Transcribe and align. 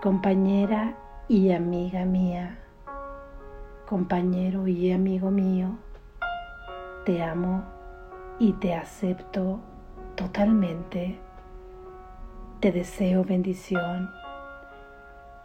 compañera 0.00 0.94
y 1.28 1.52
amiga 1.52 2.06
mía, 2.06 2.58
compañero 3.86 4.66
y 4.66 4.92
amigo 4.92 5.30
mío, 5.30 5.76
te 7.04 7.22
amo 7.22 7.62
y 8.38 8.54
te 8.54 8.74
acepto 8.74 9.60
totalmente. 10.14 11.18
Te 12.60 12.72
deseo 12.72 13.24
bendición 13.24 14.10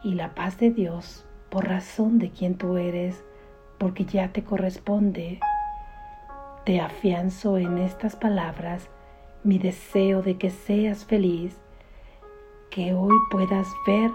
y 0.04 0.14
la 0.14 0.34
paz 0.34 0.58
de 0.58 0.72
Dios 0.72 1.26
por 1.50 1.68
razón 1.68 2.18
de 2.18 2.30
quien 2.32 2.58
tú 2.58 2.78
eres, 2.78 3.26
porque 3.78 4.06
ya 4.06 4.30
te 4.32 4.46
corresponde. 4.46 5.42
Te 6.64 6.80
afianzo 6.80 7.58
en 7.58 7.78
estas 7.78 8.16
palabras 8.16 8.88
mi 9.44 9.60
deseo 9.60 10.22
de 10.22 10.38
que 10.38 10.50
seas 10.50 11.04
feliz, 11.04 11.58
que 12.70 12.94
hoy 12.94 13.16
puedas 13.30 13.68
ver 13.86 14.12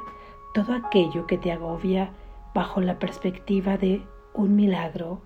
todo 0.52 0.74
aquello 0.74 1.27
que 1.27 1.38
te 1.38 1.50
agobia 1.52 2.10
bajo 2.54 2.80
la 2.80 2.98
perspectiva 2.98 3.77
de 3.77 4.02
un 4.34 4.56
milagro 4.56 5.20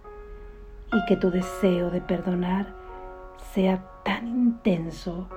y 0.93 1.03
que 1.07 1.17
tu 1.17 1.31
deseo 1.31 1.91
de 1.91 2.03
perdonar 2.03 2.75
sea 3.53 3.83
tan 4.05 4.29
intenso 4.29 5.31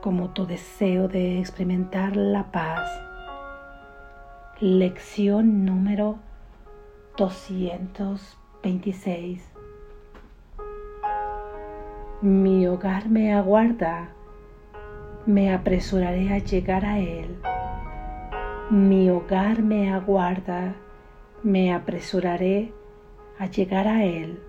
como 0.00 0.30
tu 0.30 0.46
deseo 0.46 1.08
de 1.08 1.40
experimentar 1.40 2.14
la 2.16 2.52
paz. 2.52 2.88
Lección 4.60 5.64
número 5.64 6.20
226. 7.16 9.42
Mi 12.20 12.68
hogar 12.68 13.08
me 13.08 13.34
aguarda, 13.34 14.10
me 15.26 15.52
apresuraré 15.52 16.32
a 16.32 16.38
llegar 16.38 16.84
a 16.84 17.00
él. 17.00 17.40
Mi 18.72 19.10
hogar 19.10 19.62
me 19.62 19.92
aguarda, 19.92 20.74
me 21.42 21.74
apresuraré 21.74 22.72
a 23.38 23.44
llegar 23.44 23.86
a 23.86 24.02
él. 24.02 24.40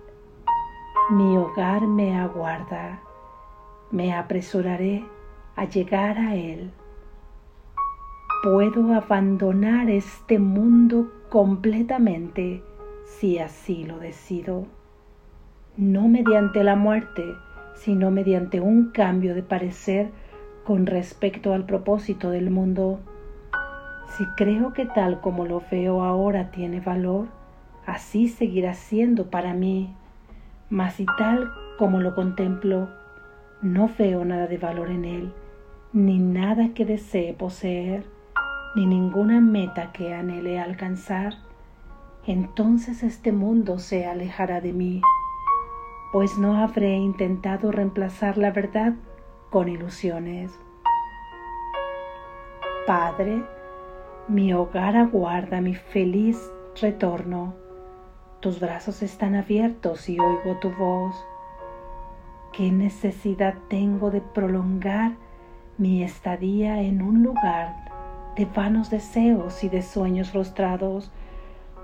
Mi 1.10 1.36
hogar 1.36 1.86
me 1.86 2.18
aguarda, 2.18 3.02
me 3.90 4.14
apresuraré 4.14 5.04
a 5.56 5.66
llegar 5.66 6.16
a 6.16 6.36
él. 6.36 6.70
Puedo 8.42 8.94
abandonar 8.94 9.90
este 9.90 10.38
mundo 10.38 11.12
completamente 11.28 12.62
si 13.04 13.38
así 13.38 13.84
lo 13.84 13.98
decido, 13.98 14.64
no 15.76 16.08
mediante 16.08 16.64
la 16.64 16.76
muerte, 16.76 17.24
sino 17.74 18.10
mediante 18.10 18.62
un 18.62 18.90
cambio 18.90 19.34
de 19.34 19.42
parecer 19.42 20.12
con 20.64 20.86
respecto 20.86 21.52
al 21.52 21.66
propósito 21.66 22.30
del 22.30 22.48
mundo. 22.48 23.00
Si 24.08 24.26
creo 24.36 24.72
que 24.72 24.86
tal 24.86 25.20
como 25.20 25.44
lo 25.44 25.62
veo 25.70 26.02
ahora 26.02 26.50
tiene 26.50 26.80
valor, 26.80 27.28
así 27.86 28.28
seguirá 28.28 28.74
siendo 28.74 29.30
para 29.30 29.54
mí. 29.54 29.94
Mas 30.70 30.94
si 30.94 31.06
tal 31.18 31.50
como 31.78 32.00
lo 32.00 32.14
contemplo, 32.14 32.88
no 33.60 33.90
veo 33.98 34.24
nada 34.24 34.46
de 34.46 34.58
valor 34.58 34.90
en 34.90 35.04
él, 35.04 35.32
ni 35.92 36.18
nada 36.18 36.74
que 36.74 36.84
desee 36.84 37.34
poseer, 37.34 38.04
ni 38.74 38.86
ninguna 38.86 39.40
meta 39.40 39.92
que 39.92 40.14
anhele 40.14 40.60
alcanzar, 40.60 41.34
entonces 42.26 43.02
este 43.02 43.32
mundo 43.32 43.78
se 43.78 44.06
alejará 44.06 44.60
de 44.60 44.72
mí, 44.72 45.00
pues 46.12 46.38
no 46.38 46.56
habré 46.56 46.96
intentado 46.96 47.70
reemplazar 47.70 48.38
la 48.38 48.50
verdad 48.50 48.94
con 49.50 49.68
ilusiones. 49.68 50.58
Padre, 52.86 53.44
mi 54.28 54.54
hogar 54.54 54.96
aguarda 54.96 55.60
mi 55.60 55.74
feliz 55.74 56.50
retorno. 56.80 57.54
Tus 58.40 58.58
brazos 58.58 59.02
están 59.02 59.34
abiertos 59.34 60.08
y 60.08 60.18
oigo 60.18 60.58
tu 60.60 60.70
voz. 60.70 61.14
¿Qué 62.52 62.70
necesidad 62.70 63.54
tengo 63.68 64.10
de 64.10 64.20
prolongar 64.20 65.12
mi 65.76 66.02
estadía 66.02 66.80
en 66.80 67.02
un 67.02 67.22
lugar 67.22 67.74
de 68.36 68.46
vanos 68.46 68.90
deseos 68.90 69.62
y 69.64 69.68
de 69.68 69.82
sueños 69.82 70.30
frustrados 70.30 71.10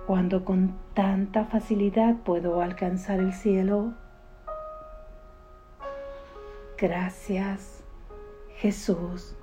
cuando 0.07 0.45
con 0.45 0.79
tanta 0.95 1.45
facilidad 1.45 2.17
puedo 2.25 2.63
alcanzar 2.63 3.21
el 3.21 3.33
cielo? 3.33 3.95
Gracias, 6.79 7.85
Jesús. 8.57 9.37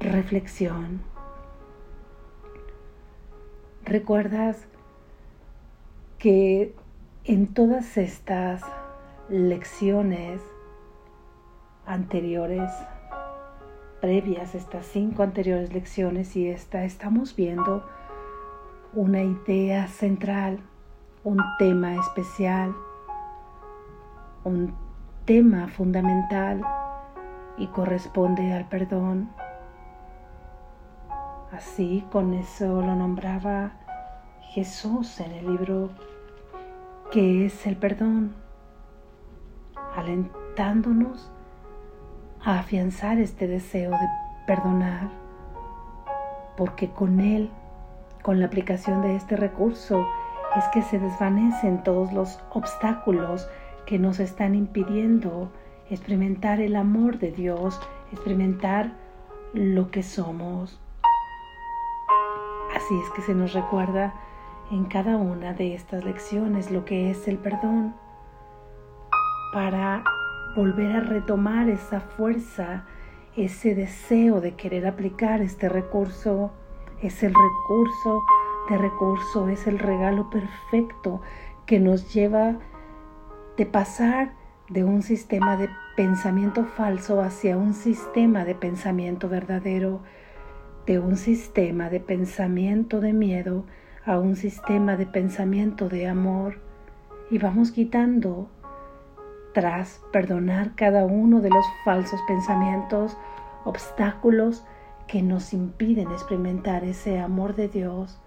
Reflexión. 0.00 1.00
¿Recuerdas 3.84 4.66
que 6.18 6.74
en 7.24 7.46
todas 7.54 7.96
estas 7.96 8.62
lecciones 9.28 10.40
anteriores, 11.86 12.70
previas, 14.00 14.54
estas 14.54 14.86
cinco 14.86 15.22
anteriores 15.22 15.72
lecciones 15.72 16.36
y 16.36 16.48
esta, 16.48 16.84
estamos 16.84 17.34
viendo 17.34 17.88
una 18.92 19.22
idea 19.22 19.88
central, 19.88 20.58
un 21.24 21.38
tema 21.58 21.94
especial, 21.94 22.74
un 24.44 24.74
tema 25.24 25.68
fundamental 25.68 26.62
y 27.58 27.66
corresponde 27.68 28.52
al 28.52 28.68
perdón. 28.68 29.30
Así 31.56 32.04
con 32.12 32.34
eso 32.34 32.82
lo 32.82 32.94
nombraba 32.94 33.72
Jesús 34.50 35.20
en 35.20 35.32
el 35.32 35.46
libro 35.46 35.88
que 37.10 37.46
es 37.46 37.66
el 37.66 37.76
perdón, 37.76 38.34
alentándonos 39.96 41.32
a 42.44 42.58
afianzar 42.58 43.18
este 43.18 43.46
deseo 43.46 43.92
de 43.92 44.06
perdonar, 44.46 45.08
porque 46.58 46.90
con 46.90 47.20
él, 47.20 47.48
con 48.22 48.38
la 48.38 48.44
aplicación 48.44 49.00
de 49.00 49.16
este 49.16 49.34
recurso, 49.34 50.06
es 50.58 50.64
que 50.74 50.82
se 50.82 50.98
desvanecen 50.98 51.82
todos 51.82 52.12
los 52.12 52.38
obstáculos 52.50 53.48
que 53.86 53.98
nos 53.98 54.20
están 54.20 54.54
impidiendo 54.54 55.50
experimentar 55.88 56.60
el 56.60 56.76
amor 56.76 57.18
de 57.18 57.32
Dios, 57.32 57.80
experimentar 58.12 58.92
lo 59.54 59.90
que 59.90 60.02
somos. 60.02 60.78
Así 62.76 62.94
es 63.00 63.08
que 63.08 63.22
se 63.22 63.34
nos 63.34 63.54
recuerda 63.54 64.12
en 64.70 64.84
cada 64.84 65.16
una 65.16 65.54
de 65.54 65.74
estas 65.74 66.04
lecciones 66.04 66.70
lo 66.70 66.84
que 66.84 67.10
es 67.10 67.26
el 67.26 67.38
perdón 67.38 67.94
para 69.54 70.04
volver 70.54 70.94
a 70.94 71.00
retomar 71.00 71.70
esa 71.70 72.00
fuerza, 72.00 72.84
ese 73.34 73.74
deseo 73.74 74.42
de 74.42 74.56
querer 74.56 74.86
aplicar 74.86 75.40
este 75.40 75.70
recurso. 75.70 76.52
Es 77.00 77.22
el 77.22 77.32
recurso 77.32 78.22
de 78.68 78.76
recurso, 78.76 79.48
es 79.48 79.66
el 79.66 79.78
regalo 79.78 80.28
perfecto 80.28 81.22
que 81.64 81.80
nos 81.80 82.12
lleva 82.12 82.56
de 83.56 83.64
pasar 83.64 84.34
de 84.68 84.84
un 84.84 85.00
sistema 85.00 85.56
de 85.56 85.70
pensamiento 85.96 86.66
falso 86.66 87.22
hacia 87.22 87.56
un 87.56 87.72
sistema 87.72 88.44
de 88.44 88.54
pensamiento 88.54 89.30
verdadero, 89.30 90.02
de 90.86 91.00
un 91.00 91.16
sistema 91.16 91.90
de 91.90 92.00
pensamiento 92.00 93.00
de 93.00 93.12
miedo 93.12 93.64
a 94.04 94.20
un 94.20 94.36
sistema 94.36 94.96
de 94.96 95.06
pensamiento 95.06 95.88
de 95.88 96.06
amor. 96.06 96.60
Y 97.30 97.38
vamos 97.38 97.72
quitando 97.72 98.48
tras 99.52 100.00
perdonar 100.12 100.76
cada 100.76 101.04
uno 101.04 101.40
de 101.40 101.50
los 101.50 101.64
falsos 101.84 102.20
pensamientos, 102.28 103.16
obstáculos 103.64 104.64
que 105.08 105.22
nos 105.22 105.52
impiden 105.52 106.10
experimentar 106.12 106.84
ese 106.84 107.18
amor 107.18 107.56
de 107.56 107.68
Dios, 107.68 108.20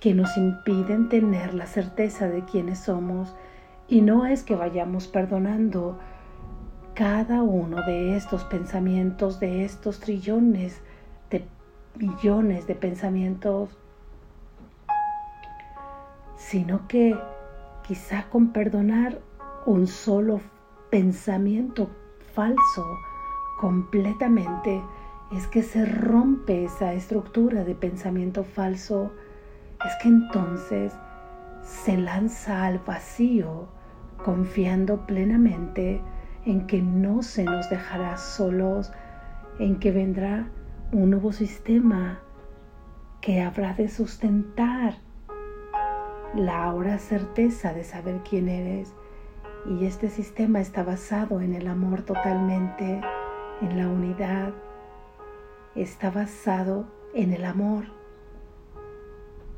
que 0.00 0.14
nos 0.14 0.36
impiden 0.36 1.08
tener 1.08 1.54
la 1.54 1.66
certeza 1.66 2.28
de 2.28 2.44
quiénes 2.44 2.80
somos, 2.80 3.36
y 3.86 4.00
no 4.00 4.26
es 4.26 4.42
que 4.42 4.56
vayamos 4.56 5.06
perdonando 5.06 5.98
cada 6.94 7.42
uno 7.42 7.84
de 7.86 8.16
estos 8.16 8.42
pensamientos, 8.44 9.38
de 9.40 9.64
estos 9.64 10.00
trillones 10.00 10.80
millones 12.00 12.66
de 12.66 12.74
pensamientos, 12.74 13.76
sino 16.36 16.88
que 16.88 17.16
quizá 17.86 18.24
con 18.30 18.52
perdonar 18.52 19.18
un 19.66 19.86
solo 19.86 20.40
pensamiento 20.90 21.90
falso 22.34 22.86
completamente 23.60 24.82
es 25.30 25.46
que 25.46 25.62
se 25.62 25.84
rompe 25.84 26.64
esa 26.64 26.94
estructura 26.94 27.62
de 27.62 27.74
pensamiento 27.74 28.42
falso, 28.42 29.12
es 29.84 29.92
que 30.02 30.08
entonces 30.08 30.92
se 31.62 31.96
lanza 31.96 32.64
al 32.64 32.78
vacío 32.78 33.68
confiando 34.24 35.06
plenamente 35.06 36.00
en 36.46 36.66
que 36.66 36.80
no 36.80 37.22
se 37.22 37.44
nos 37.44 37.68
dejará 37.68 38.16
solos, 38.16 38.90
en 39.58 39.78
que 39.78 39.92
vendrá 39.92 40.48
un 40.92 41.10
nuevo 41.10 41.32
sistema 41.32 42.20
que 43.20 43.42
habrá 43.42 43.74
de 43.74 43.88
sustentar 43.88 44.94
la 46.34 46.64
ahora 46.64 46.98
certeza 46.98 47.72
de 47.72 47.84
saber 47.84 48.20
quién 48.28 48.48
eres. 48.48 48.94
Y 49.66 49.84
este 49.84 50.08
sistema 50.08 50.60
está 50.60 50.82
basado 50.82 51.40
en 51.40 51.54
el 51.54 51.68
amor 51.68 52.02
totalmente, 52.02 53.00
en 53.60 53.76
la 53.76 53.88
unidad. 53.88 54.52
Está 55.74 56.10
basado 56.10 56.86
en 57.14 57.32
el 57.32 57.44
amor. 57.44 57.84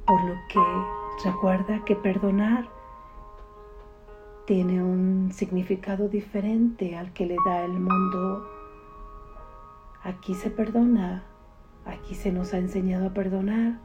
Por 0.06 0.22
lo 0.24 0.34
que 0.48 1.24
recuerda 1.24 1.84
que 1.84 1.96
perdonar 1.96 2.68
tiene 4.46 4.82
un 4.82 5.30
significado 5.32 6.08
diferente 6.08 6.96
al 6.96 7.12
que 7.12 7.26
le 7.26 7.36
da 7.46 7.64
el 7.64 7.78
mundo. 7.78 8.51
Aquí 10.04 10.34
se 10.34 10.50
perdona, 10.50 11.22
aquí 11.84 12.16
se 12.16 12.32
nos 12.32 12.52
ha 12.54 12.58
enseñado 12.58 13.06
a 13.06 13.14
perdonar. 13.14 13.78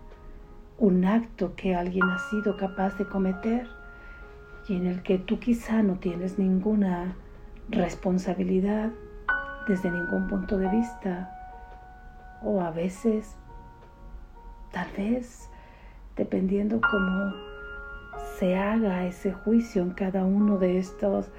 Un 0.79 1.05
acto 1.05 1.53
que 1.55 1.75
alguien 1.75 2.09
ha 2.09 2.17
sido 2.17 2.57
capaz 2.57 2.97
de 2.97 3.05
cometer 3.05 3.67
y 4.67 4.77
en 4.77 4.87
el 4.87 5.03
que 5.03 5.19
tú 5.19 5.39
quizá 5.39 5.83
no 5.83 5.99
tienes 5.99 6.39
ninguna 6.39 7.15
responsabilidad 7.69 8.89
desde 9.67 9.91
ningún 9.91 10.27
punto 10.27 10.57
de 10.57 10.67
vista. 10.69 11.31
O 12.41 12.61
a 12.61 12.71
veces 12.71 13.35
tal 14.71 14.87
vez 14.97 15.51
dependiendo 16.15 16.81
cómo 16.81 17.31
se 18.39 18.57
haga 18.57 19.05
ese 19.05 19.33
juicio 19.33 19.83
en 19.83 19.91
cada 19.91 20.25
uno 20.25 20.57
de 20.57 20.79
estos 20.79 21.29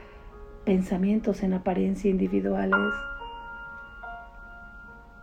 pensamientos 0.65 1.43
en 1.43 1.55
apariencia 1.55 2.11
individuales 2.11 2.95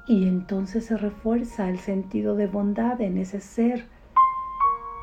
y 0.07 0.28
entonces 0.28 0.86
se 0.86 0.98
refuerza 0.98 1.69
el 1.69 1.80
sentido 1.80 2.36
de 2.36 2.48
bondad 2.48 3.02
en 3.02 3.18
ese 3.18 3.40
ser 3.40 3.88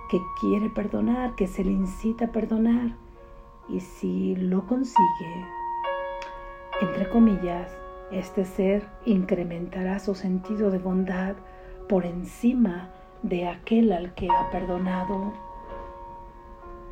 que 0.09 0.21
quiere 0.41 0.71
perdonar, 0.71 1.35
que 1.35 1.47
se 1.47 1.65
le 1.65 1.73
incita 1.73 2.27
a 2.27 2.33
perdonar. 2.33 2.97
Y 3.69 3.81
si 3.81 4.37
lo 4.37 4.67
consigue, 4.67 5.47
entre 6.81 7.09
comillas, 7.09 7.77
este 8.11 8.45
ser 8.45 8.87
incrementará 9.07 9.99
su 9.99 10.15
sentido 10.15 10.71
de 10.71 10.79
bondad 10.79 11.35
por 11.89 12.05
encima 12.05 12.91
de 13.23 13.49
aquel 13.49 13.93
al 13.93 14.15
que 14.15 14.29
ha 14.31 14.51
perdonado. 14.51 15.33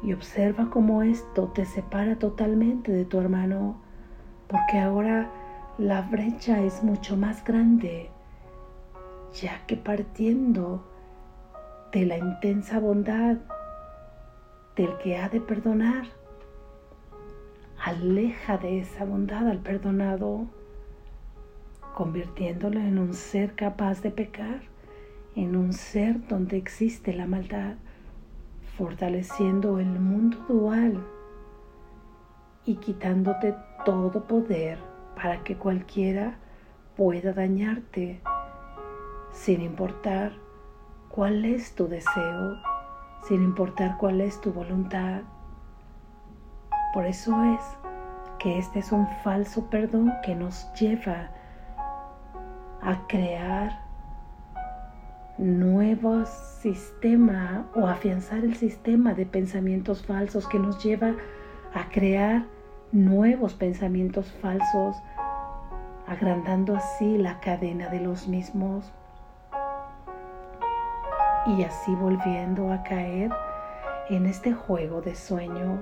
Y 0.03 0.15
observa 0.15 0.71
cómo 0.71 1.03
esto 1.03 1.49
te 1.49 1.67
separa 1.67 2.19
totalmente 2.19 2.91
de 2.91 3.05
tu 3.05 3.21
hermano, 3.21 3.77
porque 4.49 4.79
ahora 4.79 5.31
la 5.81 6.03
brecha 6.03 6.61
es 6.61 6.83
mucho 6.83 7.17
más 7.17 7.43
grande, 7.43 8.11
ya 9.33 9.65
que 9.67 9.79
partiendo 9.79 10.85
de 11.91 12.05
la 12.05 12.19
intensa 12.19 12.79
bondad 12.79 13.39
del 14.77 14.95
que 14.99 15.17
ha 15.17 15.31
de 15.31 15.41
perdonar. 15.41 16.05
Aleja 17.83 18.59
de 18.59 18.81
esa 18.81 19.07
bondad 19.07 19.49
al 19.49 19.61
perdonado, 19.61 20.45
convirtiéndolo 21.95 22.79
en 22.79 22.99
un 22.99 23.15
ser 23.15 23.55
capaz 23.55 24.03
de 24.03 24.11
pecar, 24.11 24.61
en 25.35 25.57
un 25.57 25.73
ser 25.73 26.29
donde 26.29 26.59
existe 26.59 27.15
la 27.15 27.27
maldad, 27.27 27.77
fortaleciendo 28.77 29.79
el 29.79 29.99
mundo 29.99 30.37
dual 30.47 31.03
y 32.67 32.75
quitándote 32.75 33.55
todo 33.87 34.25
poder 34.25 34.90
para 35.21 35.43
que 35.45 35.57
cualquiera 35.57 36.35
pueda 36.97 37.35
dañarte, 37.35 38.21
sin 39.33 39.61
importar 39.61 40.33
cuál 41.11 41.45
es 41.45 41.75
tu 41.75 41.89
deseo, 41.89 42.57
sin 43.29 43.43
importar 43.43 43.99
cuál 43.99 44.23
es 44.23 44.41
tu 44.41 44.51
voluntad. 44.51 45.21
Por 46.95 47.05
eso 47.05 47.45
es 47.45 47.61
que 48.39 48.59
este 48.59 48.79
es 48.79 48.93
un 48.93 49.07
falso 49.23 49.69
perdón 49.69 50.11
que 50.25 50.35
nos 50.35 50.73
lleva 50.73 51.29
a 52.81 53.07
crear 53.07 53.79
nuevos 55.37 56.31
sistemas 56.63 57.67
o 57.75 57.87
afianzar 57.87 58.39
el 58.39 58.57
sistema 58.57 59.13
de 59.13 59.27
pensamientos 59.27 60.07
falsos 60.07 60.49
que 60.49 60.59
nos 60.59 60.83
lleva 60.83 61.15
a 61.75 61.91
crear 61.91 62.45
nuevos 62.93 63.55
pensamientos 63.55 64.33
falsos, 64.41 64.97
agrandando 66.07 66.77
así 66.77 67.19
la 67.19 67.39
cadena 67.41 67.89
de 67.89 68.01
los 68.01 68.27
mismos 68.27 68.93
y 71.47 71.63
así 71.63 71.95
volviendo 71.95 72.73
a 72.73 72.83
caer 72.83 73.31
en 74.09 74.27
este 74.27 74.53
juego 74.53 75.01
de 75.03 75.15
sueño 75.15 75.81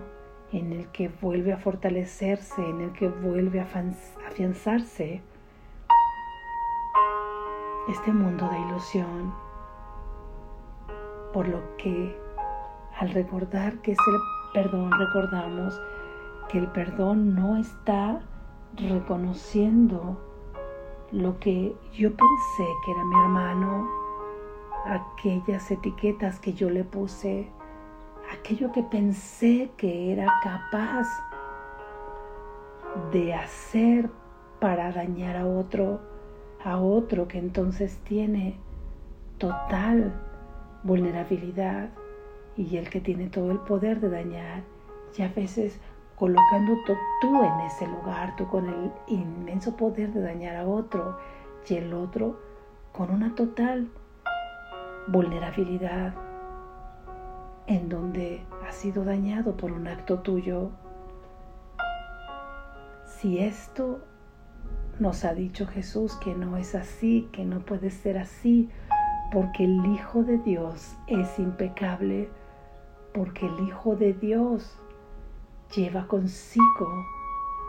en 0.53 0.73
el 0.73 0.89
que 0.89 1.09
vuelve 1.09 1.53
a 1.53 1.59
fortalecerse, 1.59 2.63
en 2.63 2.81
el 2.83 2.93
que 2.93 3.09
vuelve 3.09 3.61
a 3.61 3.67
afianzarse 4.29 5.23
este 7.89 8.13
mundo 8.13 8.49
de 8.51 8.59
ilusión. 8.61 9.35
Por 11.33 11.49
lo 11.49 11.77
que 11.77 12.19
al 12.99 13.11
recordar 13.11 13.79
que 13.79 13.93
es 13.93 13.99
el 13.99 14.63
perdón, 14.63 14.91
recordamos 14.91 15.81
que 16.49 16.59
el 16.59 16.67
perdón 16.69 17.35
no 17.35 17.57
está 17.57 18.21
reconociendo 18.77 20.19
lo 21.13 21.39
que 21.39 21.75
yo 21.93 22.11
pensé 22.11 22.67
que 22.85 22.93
era 22.93 23.05
mi 23.05 23.15
hermano, 23.21 23.89
aquellas 24.87 25.71
etiquetas 25.71 26.39
que 26.39 26.53
yo 26.53 26.71
le 26.71 26.85
puse, 26.85 27.49
aquello 28.33 28.73
que 28.73 28.83
pensé 28.83 29.71
que 29.77 30.13
era 30.13 30.27
capaz 30.43 31.07
de 33.13 33.35
hacer 33.35 34.11
para 34.61 34.93
dañar 34.93 35.37
a 35.37 35.47
otro, 35.47 36.01
a 36.65 36.79
otro 36.79 37.29
que 37.29 37.39
entonces 37.39 37.99
tiene 38.05 38.59
total 39.39 40.13
vulnerabilidad 40.83 41.91
y 42.57 42.77
el 42.77 42.91
que 42.91 43.01
tiene 43.01 43.29
todo 43.29 43.51
el 43.51 43.59
poder 43.61 44.01
de 44.01 44.11
dañar 44.11 44.63
y 45.17 45.23
a 45.23 45.29
veces 45.29 45.81
colocando 46.19 46.77
tú 47.21 47.45
en 47.45 47.61
ese 47.61 47.87
lugar, 47.87 48.35
tú 48.37 48.49
con 48.49 48.69
el 48.69 48.93
inmenso 49.07 49.77
poder 49.77 50.13
de 50.13 50.21
dañar 50.21 50.57
a 50.57 50.67
otro 50.67 51.19
y 51.69 51.75
el 51.75 51.95
otro 51.95 52.41
con 52.93 53.11
una 53.11 53.35
total 53.35 53.89
vulnerabilidad 55.07 56.15
en 57.67 57.89
donde 57.89 58.45
has 58.67 58.75
sido 58.75 59.05
dañado 59.05 59.57
por 59.57 59.71
un 59.73 59.87
acto 59.87 60.21
tuyo. 60.21 60.71
Si 63.05 63.39
esto 63.39 64.01
nos 64.99 65.25
ha 65.25 65.35
dicho 65.35 65.67
Jesús 65.67 66.17
que 66.17 66.35
no 66.35 66.57
es 66.57 66.75
así, 66.75 67.29
que 67.33 67.45
no 67.45 67.61
puede 67.61 67.91
ser 67.91 68.19
así, 68.19 68.71
porque 69.33 69.65
el 69.65 69.85
Hijo 69.87 70.25
de 70.25 70.39
Dios 70.39 70.97
es 71.07 71.39
impecable, 71.39 72.31
porque 73.13 73.47
el 73.47 73.69
Hijo 73.69 73.97
de 73.97 74.15
Dios 74.15 74.79
lleva 75.75 76.07
consigo 76.07 77.07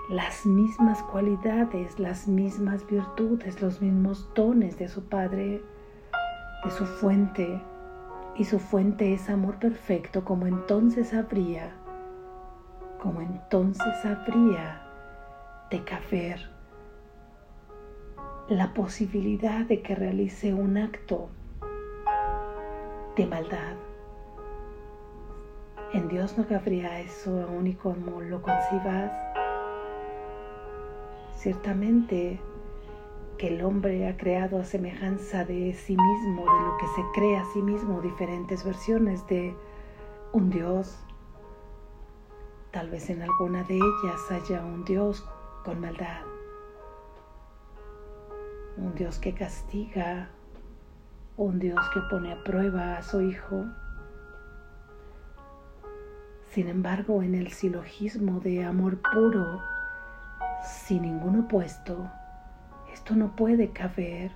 las 0.10 0.46
mismas 0.46 1.04
cualidades, 1.04 2.00
las 2.00 2.28
mismas 2.28 2.86
virtudes, 2.88 3.62
los 3.62 3.82
mismos 3.82 4.30
dones 4.34 4.78
de 4.80 4.88
su 4.88 5.04
Padre 5.08 5.62
de 6.64 6.72
su 6.72 6.86
fuente 6.86 7.62
y 8.36 8.44
su 8.44 8.60
fuente 8.60 9.14
es 9.14 9.30
amor 9.30 9.60
perfecto, 9.60 10.24
como 10.26 10.48
entonces 10.48 11.14
habría, 11.14 11.74
como 13.02 13.22
entonces 13.22 14.06
habría 14.06 14.82
de 15.70 15.84
caber 15.84 16.50
la 18.48 18.74
posibilidad 18.74 19.66
de 19.66 19.82
que 19.82 19.96
realice 19.96 20.54
un 20.54 20.78
acto 20.78 21.30
de 23.16 23.28
maldad. 23.28 23.89
En 25.92 26.08
Dios 26.08 26.38
no 26.38 26.46
cabría 26.48 27.00
eso 27.00 27.42
aún 27.42 27.66
y 27.66 27.74
como 27.74 28.22
lo 28.22 28.42
concibas. 28.44 29.12
Ciertamente 31.36 32.40
que 33.40 33.48
el 33.48 33.64
hombre 33.64 34.08
ha 34.08 34.16
creado 34.16 34.60
a 34.60 34.66
semejanza 34.66 35.46
de 35.46 35.74
sí 35.74 35.98
mismo, 35.98 36.44
de 36.44 36.66
lo 36.68 36.78
que 36.78 36.88
se 36.88 37.02
cree 37.16 37.38
a 37.38 37.46
sí 37.46 37.62
mismo, 37.64 38.02
diferentes 38.02 38.64
versiones 38.64 39.26
de 39.28 39.56
un 40.32 40.52
Dios. 40.52 41.00
Tal 42.72 42.92
vez 42.92 43.10
en 43.10 43.24
alguna 43.24 43.64
de 43.64 43.78
ellas 43.78 44.30
haya 44.30 44.64
un 44.64 44.86
Dios 44.86 45.28
con 45.66 45.80
maldad, 45.80 46.22
un 48.78 48.94
Dios 48.94 49.18
que 49.18 49.34
castiga, 49.34 50.30
un 51.36 51.58
Dios 51.58 51.80
que 51.94 52.02
pone 52.12 52.34
a 52.34 52.44
prueba 52.44 52.98
a 52.98 53.02
su 53.02 53.22
Hijo. 53.22 53.66
Sin 56.52 56.68
embargo, 56.68 57.22
en 57.22 57.36
el 57.36 57.52
silogismo 57.52 58.40
de 58.40 58.64
amor 58.64 58.98
puro, 59.14 59.62
sin 60.64 61.04
ningún 61.04 61.42
opuesto, 61.42 62.10
esto 62.92 63.16
no 63.16 63.36
puede 63.36 63.70
caber 63.70 64.32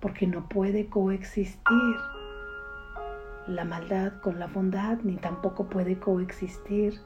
porque 0.00 0.26
no 0.26 0.48
puede 0.50 0.90
coexistir 0.90 1.96
la 3.46 3.64
maldad 3.64 4.20
con 4.20 4.38
la 4.38 4.48
bondad, 4.48 4.98
ni 5.02 5.16
tampoco 5.16 5.64
puede 5.64 5.98
coexistir 5.98 7.00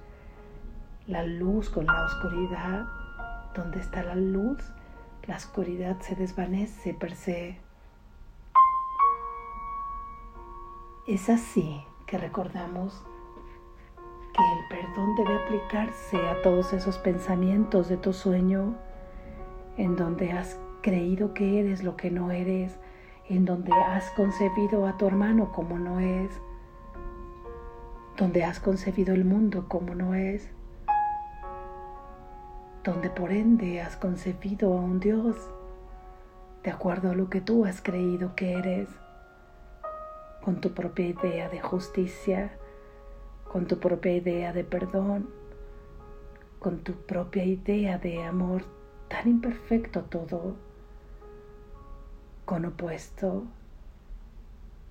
la 1.06 1.22
luz 1.22 1.70
con 1.70 1.86
la 1.86 2.04
oscuridad. 2.06 2.86
Donde 3.54 3.78
está 3.78 4.02
la 4.02 4.16
luz, 4.16 4.58
la 5.28 5.36
oscuridad 5.36 6.00
se 6.00 6.16
desvanece 6.16 6.92
per 6.92 7.14
se. 7.14 7.56
Es 11.06 11.28
así 11.28 11.84
que 12.06 12.18
recordamos 12.18 13.04
que 14.34 14.42
el 14.42 14.68
perdón 14.68 15.14
debe 15.16 15.36
aplicarse 15.36 16.16
a 16.28 16.42
todos 16.42 16.72
esos 16.72 16.98
pensamientos 16.98 17.88
de 17.88 17.96
tu 17.96 18.12
sueño 18.12 18.76
en 19.76 19.96
donde 19.96 20.32
has 20.32 20.58
creído 20.82 21.34
que 21.34 21.60
eres 21.60 21.82
lo 21.82 21.96
que 21.96 22.10
no 22.10 22.30
eres, 22.30 22.78
en 23.28 23.44
donde 23.44 23.72
has 23.72 24.10
concebido 24.10 24.86
a 24.86 24.96
tu 24.96 25.06
hermano 25.06 25.52
como 25.52 25.78
no 25.78 26.00
es, 26.00 26.30
donde 28.16 28.44
has 28.44 28.60
concebido 28.60 29.14
el 29.14 29.24
mundo 29.24 29.66
como 29.68 29.94
no 29.94 30.14
es, 30.14 30.50
donde 32.84 33.10
por 33.10 33.30
ende 33.32 33.80
has 33.80 33.96
concebido 33.96 34.72
a 34.74 34.80
un 34.80 35.00
Dios 35.00 35.36
de 36.62 36.70
acuerdo 36.70 37.10
a 37.10 37.14
lo 37.14 37.30
que 37.30 37.40
tú 37.40 37.64
has 37.64 37.80
creído 37.80 38.34
que 38.34 38.54
eres, 38.54 38.88
con 40.42 40.60
tu 40.60 40.72
propia 40.72 41.06
idea 41.06 41.48
de 41.48 41.60
justicia, 41.60 42.50
con 43.50 43.66
tu 43.66 43.78
propia 43.78 44.14
idea 44.14 44.52
de 44.52 44.62
perdón, 44.62 45.28
con 46.60 46.78
tu 46.84 46.92
propia 46.92 47.44
idea 47.44 47.98
de 47.98 48.22
amor 48.22 48.62
tan 49.08 49.28
imperfecto 49.28 50.02
todo 50.02 50.54
con 52.44 52.64
opuesto 52.64 53.44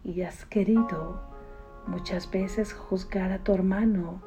y 0.04 0.24
has 0.24 0.44
querido 0.46 1.22
muchas 1.88 2.30
veces 2.30 2.74
juzgar 2.74 3.32
a 3.32 3.44
tu 3.44 3.54
hermano 3.54 4.22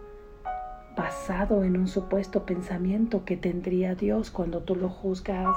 basado 0.97 1.65
en 1.65 1.77
un 1.77 1.87
supuesto 1.87 2.47
pensamiento 2.47 3.27
que 3.27 3.37
tendría 3.37 3.95
Dios 3.95 4.31
cuando 4.31 4.61
tú 4.61 4.77
lo 4.77 4.89
juzgas. 4.89 5.57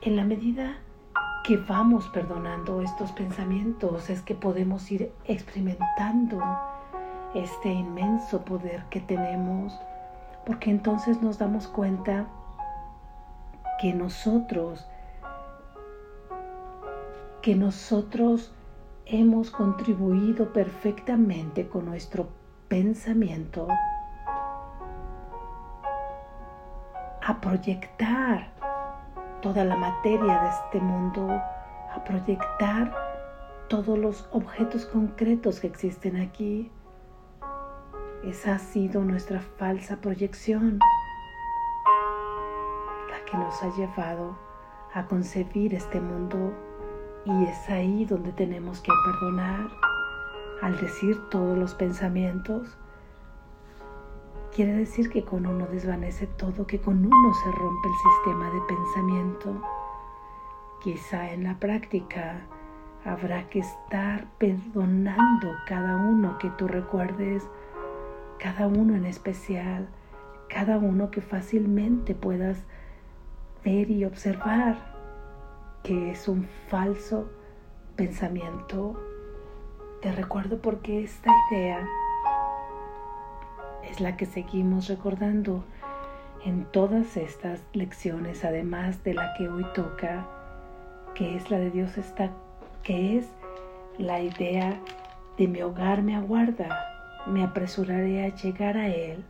En 0.00 0.16
la 0.16 0.24
medida 0.24 0.78
que 1.42 1.56
vamos 1.56 2.08
perdonando 2.08 2.80
estos 2.80 3.10
pensamientos 3.12 4.10
es 4.10 4.22
que 4.22 4.34
podemos 4.34 4.90
ir 4.92 5.12
experimentando 5.24 6.40
este 7.34 7.68
inmenso 7.68 8.44
poder 8.44 8.84
que 8.90 9.00
tenemos, 9.00 9.76
porque 10.46 10.70
entonces 10.70 11.20
nos 11.20 11.38
damos 11.38 11.66
cuenta 11.66 12.26
que 13.80 13.92
nosotros 13.92 14.86
que 17.40 17.56
nosotros 17.56 18.52
hemos 19.04 19.50
contribuido 19.50 20.52
perfectamente 20.52 21.66
con 21.66 21.86
nuestro 21.86 22.28
pensamiento 22.68 23.66
a 27.20 27.40
proyectar 27.40 28.51
toda 29.42 29.64
la 29.64 29.76
materia 29.76 30.40
de 30.40 30.48
este 30.48 30.80
mundo, 30.80 31.28
a 31.30 32.04
proyectar 32.04 32.94
todos 33.68 33.98
los 33.98 34.28
objetos 34.32 34.86
concretos 34.86 35.60
que 35.60 35.66
existen 35.66 36.16
aquí. 36.16 36.70
Esa 38.24 38.54
ha 38.54 38.58
sido 38.58 39.02
nuestra 39.02 39.40
falsa 39.40 40.00
proyección, 40.00 40.78
la 43.10 43.24
que 43.30 43.36
nos 43.36 43.62
ha 43.62 43.76
llevado 43.76 44.38
a 44.94 45.06
concebir 45.06 45.74
este 45.74 46.00
mundo 46.00 46.52
y 47.24 47.44
es 47.44 47.68
ahí 47.68 48.04
donde 48.04 48.32
tenemos 48.32 48.80
que 48.80 48.92
perdonar 49.04 49.68
al 50.62 50.78
decir 50.78 51.28
todos 51.30 51.58
los 51.58 51.74
pensamientos. 51.74 52.78
Quiere 54.54 54.74
decir 54.74 55.08
que 55.08 55.24
con 55.24 55.46
uno 55.46 55.66
desvanece 55.66 56.26
todo, 56.26 56.66
que 56.66 56.78
con 56.78 57.06
uno 57.06 57.34
se 57.42 57.50
rompe 57.52 57.88
el 57.88 57.94
sistema 57.94 58.50
de 58.50 58.60
pensamiento. 58.68 59.62
Quizá 60.82 61.32
en 61.32 61.44
la 61.44 61.58
práctica 61.58 62.42
habrá 63.02 63.48
que 63.48 63.60
estar 63.60 64.26
perdonando 64.36 65.48
cada 65.66 65.96
uno 65.96 66.36
que 66.36 66.50
tú 66.50 66.68
recuerdes, 66.68 67.48
cada 68.38 68.66
uno 68.66 68.94
en 68.94 69.06
especial, 69.06 69.88
cada 70.50 70.76
uno 70.76 71.10
que 71.10 71.22
fácilmente 71.22 72.14
puedas 72.14 72.58
ver 73.64 73.90
y 73.90 74.04
observar 74.04 74.76
que 75.82 76.10
es 76.10 76.28
un 76.28 76.46
falso 76.68 77.26
pensamiento. 77.96 79.02
Te 80.02 80.12
recuerdo 80.12 80.58
porque 80.58 81.04
esta 81.04 81.30
idea 81.50 81.88
es 83.92 84.00
la 84.00 84.16
que 84.16 84.26
seguimos 84.26 84.88
recordando 84.88 85.64
en 86.44 86.64
todas 86.64 87.16
estas 87.16 87.60
lecciones, 87.74 88.44
además 88.44 89.04
de 89.04 89.14
la 89.14 89.34
que 89.34 89.48
hoy 89.48 89.66
toca, 89.74 90.26
que 91.14 91.36
es 91.36 91.50
la 91.50 91.58
de 91.58 91.70
Dios 91.70 91.98
está, 91.98 92.30
que 92.82 93.18
es 93.18 93.26
la 93.98 94.20
idea 94.20 94.80
de 95.36 95.46
mi 95.46 95.62
hogar 95.62 96.02
me 96.02 96.16
aguarda, 96.16 97.22
me 97.26 97.44
apresuraré 97.44 98.24
a 98.24 98.34
llegar 98.34 98.78
a 98.78 98.88
Él. 98.88 99.24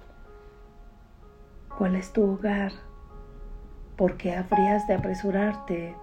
¿Cuál 1.77 1.97
es 1.97 2.13
tu 2.13 2.23
hogar? 2.23 2.73
¿Por 3.97 4.17
qué 4.17 4.37
habrías 4.37 4.87
de 4.87 4.95
apresurarte 4.95 5.95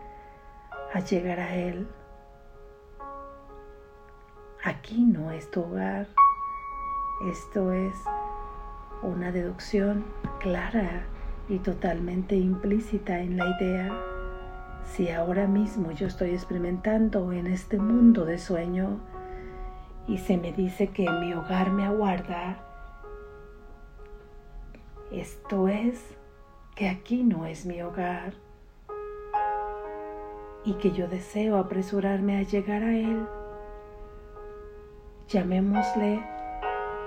a 0.94 1.00
llegar 1.00 1.40
a 1.40 1.56
Él. 1.56 1.88
Aquí 4.64 5.02
no 5.02 5.32
es 5.32 5.50
tu 5.52 5.62
hogar. 5.62 6.08
Esto 7.30 7.72
es 7.72 7.96
una 9.02 9.32
deducción 9.32 10.06
clara 10.40 11.04
y 11.48 11.60
totalmente 11.60 12.36
implícita 12.36 13.20
en 13.20 13.38
la 13.38 13.48
idea. 13.60 13.92
Si 14.86 15.10
ahora 15.10 15.48
mismo 15.48 15.92
yo 15.92 16.08
estoy 16.08 16.32
experimentando 16.32 17.32
en 17.32 17.48
este 17.48 17.78
mundo 17.78 18.26
de 18.26 18.38
sueño 18.38 19.00
y 20.08 20.18
se 20.18 20.38
me 20.38 20.52
dice 20.52 20.88
que 20.88 21.10
mi 21.10 21.34
hogar 21.34 21.72
me 21.72 21.86
aguarda, 21.86 22.66
esto 25.12 25.68
es 25.68 26.16
que 26.76 26.90
aquí 26.90 27.24
no 27.24 27.46
es 27.46 27.66
mi 27.66 27.82
hogar 27.82 28.34
y 30.64 30.74
que 30.74 30.92
yo 30.92 31.08
deseo 31.08 31.58
apresurarme 31.58 32.38
a 32.38 32.44
llegar 32.44 32.84
a 32.84 32.96
Él. 32.96 33.26
Llamémosle 35.28 36.39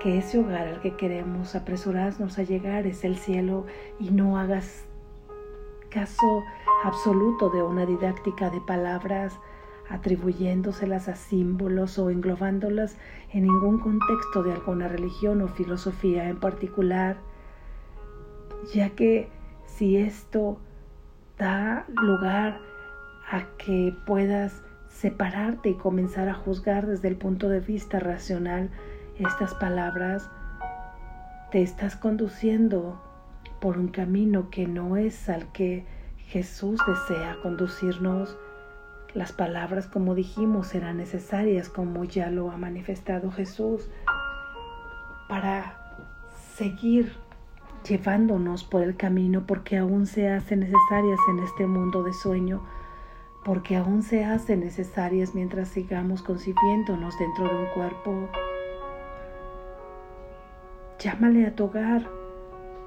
que 0.02 0.18
ese 0.18 0.38
hogar 0.38 0.66
al 0.66 0.80
que 0.80 0.96
queremos 0.96 1.54
apresurarnos 1.54 2.38
a 2.38 2.42
llegar 2.42 2.86
es 2.86 3.04
el 3.04 3.16
cielo 3.16 3.66
y 4.00 4.10
no 4.10 4.36
hagas 4.36 4.84
caso 5.90 6.42
absoluto 6.82 7.50
de 7.50 7.62
una 7.62 7.86
didáctica 7.86 8.50
de 8.50 8.60
palabras 8.60 9.38
atribuyéndoselas 9.88 11.08
a 11.08 11.14
símbolos 11.14 11.98
o 11.98 12.10
englobándolas 12.10 12.96
en 13.32 13.44
ningún 13.44 13.78
contexto 13.78 14.42
de 14.42 14.52
alguna 14.52 14.88
religión 14.88 15.40
o 15.42 15.48
filosofía 15.48 16.28
en 16.28 16.40
particular, 16.40 17.18
ya 18.74 18.90
que 18.90 19.28
si 19.66 19.96
esto 19.96 20.58
da 21.38 21.84
lugar 21.88 22.60
a 23.30 23.44
que 23.56 23.94
puedas 24.06 24.62
separarte 24.88 25.70
y 25.70 25.74
comenzar 25.74 26.28
a 26.28 26.34
juzgar 26.34 26.86
desde 26.86 27.08
el 27.08 27.16
punto 27.16 27.48
de 27.48 27.60
vista 27.60 28.00
racional 28.00 28.70
estas 29.26 29.54
palabras, 29.54 30.30
te 31.50 31.62
estás 31.62 31.96
conduciendo 31.96 33.00
por 33.60 33.78
un 33.78 33.88
camino 33.88 34.50
que 34.50 34.66
no 34.66 34.96
es 34.96 35.28
al 35.28 35.50
que 35.52 35.84
Jesús 36.28 36.80
desea 36.86 37.36
conducirnos. 37.42 38.36
Las 39.14 39.32
palabras, 39.32 39.86
como 39.86 40.14
dijimos, 40.14 40.68
serán 40.68 40.96
necesarias, 40.96 41.68
como 41.68 42.04
ya 42.04 42.30
lo 42.30 42.50
ha 42.50 42.56
manifestado 42.56 43.30
Jesús, 43.30 43.90
para 45.28 45.76
seguir 46.54 47.12
llevándonos 47.86 48.64
por 48.64 48.82
el 48.82 48.96
camino, 48.96 49.44
porque 49.46 49.76
aún 49.78 50.06
se 50.06 50.30
hacen 50.30 50.60
necesarias 50.60 51.20
en 51.30 51.40
este 51.40 51.66
mundo 51.66 52.02
de 52.02 52.12
sueño 52.12 52.62
porque 53.44 53.76
aún 53.76 54.02
se 54.02 54.24
hacen 54.24 54.60
necesarias 54.60 55.34
mientras 55.34 55.68
sigamos 55.68 56.22
concibiéndonos 56.22 57.18
dentro 57.18 57.48
de 57.48 57.56
un 57.56 57.66
cuerpo. 57.74 58.28
Llámale 61.02 61.46
a 61.46 61.54
tu 61.54 61.64
hogar 61.64 62.08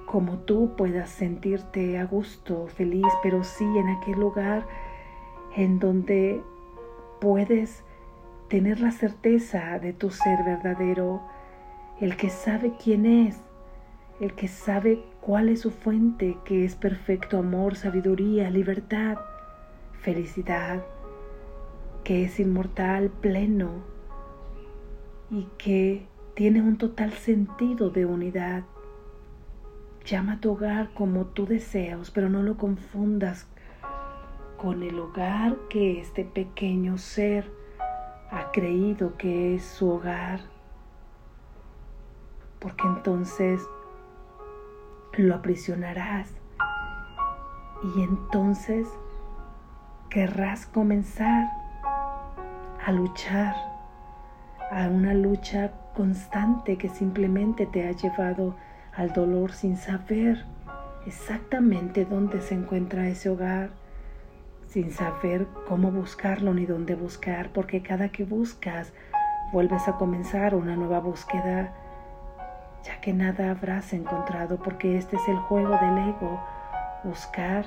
como 0.05 0.37
tú 0.39 0.75
puedas 0.77 1.09
sentirte 1.09 1.97
a 1.97 2.05
gusto, 2.05 2.67
feliz, 2.67 3.07
pero 3.23 3.43
sí 3.43 3.65
en 3.65 3.89
aquel 3.89 4.19
lugar 4.19 4.65
en 5.55 5.79
donde 5.79 6.41
puedes 7.19 7.83
tener 8.47 8.79
la 8.79 8.91
certeza 8.91 9.79
de 9.79 9.93
tu 9.93 10.11
ser 10.11 10.43
verdadero, 10.45 11.21
el 11.99 12.15
que 12.15 12.29
sabe 12.29 12.73
quién 12.81 13.05
es, 13.05 13.41
el 14.19 14.33
que 14.33 14.47
sabe 14.47 15.03
cuál 15.21 15.49
es 15.49 15.61
su 15.61 15.71
fuente, 15.71 16.37
que 16.45 16.63
es 16.63 16.75
perfecto 16.75 17.39
amor, 17.39 17.75
sabiduría, 17.75 18.49
libertad 18.49 19.17
felicidad, 20.05 20.85
que 22.03 22.25
es 22.25 22.39
inmortal, 22.39 23.09
pleno 23.09 23.71
y 25.31 25.47
que 25.57 26.05
tiene 26.35 26.61
un 26.61 26.77
total 26.77 27.13
sentido 27.13 27.89
de 27.89 28.05
unidad. 28.05 28.63
Llama 30.05 30.33
a 30.33 30.39
tu 30.41 30.51
hogar 30.51 30.93
como 30.93 31.27
tú 31.27 31.47
deseas, 31.47 32.11
pero 32.11 32.29
no 32.29 32.43
lo 32.43 32.57
confundas 32.57 33.47
con 34.57 34.83
el 34.83 34.99
hogar 34.99 35.55
que 35.69 35.99
este 36.01 36.25
pequeño 36.25 36.97
ser 36.97 37.49
ha 38.31 38.51
creído 38.51 39.15
que 39.17 39.55
es 39.55 39.63
su 39.63 39.89
hogar. 39.89 40.41
Porque 42.59 42.83
entonces 42.85 43.61
lo 45.13 45.35
aprisionarás 45.35 46.35
y 47.95 48.01
entonces 48.01 48.89
querrás 50.09 50.65
comenzar 50.65 51.47
a 52.85 52.91
luchar, 52.91 53.55
a 54.71 54.89
una 54.89 55.13
lucha 55.13 55.71
constante 55.95 56.77
que 56.77 56.89
simplemente 56.89 57.65
te 57.65 57.87
ha 57.87 57.91
llevado 57.91 58.55
al 58.95 59.13
dolor 59.13 59.51
sin 59.51 59.77
saber 59.77 60.45
exactamente 61.05 62.05
dónde 62.05 62.41
se 62.41 62.55
encuentra 62.55 63.07
ese 63.07 63.29
hogar, 63.29 63.69
sin 64.67 64.91
saber 64.91 65.47
cómo 65.67 65.91
buscarlo 65.91 66.53
ni 66.53 66.65
dónde 66.65 66.95
buscar, 66.95 67.49
porque 67.49 67.81
cada 67.81 68.09
que 68.09 68.25
buscas 68.25 68.93
vuelves 69.51 69.87
a 69.87 69.93
comenzar 69.93 70.55
una 70.55 70.75
nueva 70.75 70.99
búsqueda, 70.99 71.73
ya 72.83 72.99
que 73.01 73.13
nada 73.13 73.51
habrás 73.51 73.93
encontrado, 73.93 74.57
porque 74.57 74.97
este 74.97 75.15
es 75.15 75.27
el 75.27 75.37
juego 75.37 75.77
del 75.77 76.09
ego, 76.09 76.41
buscar 77.03 77.65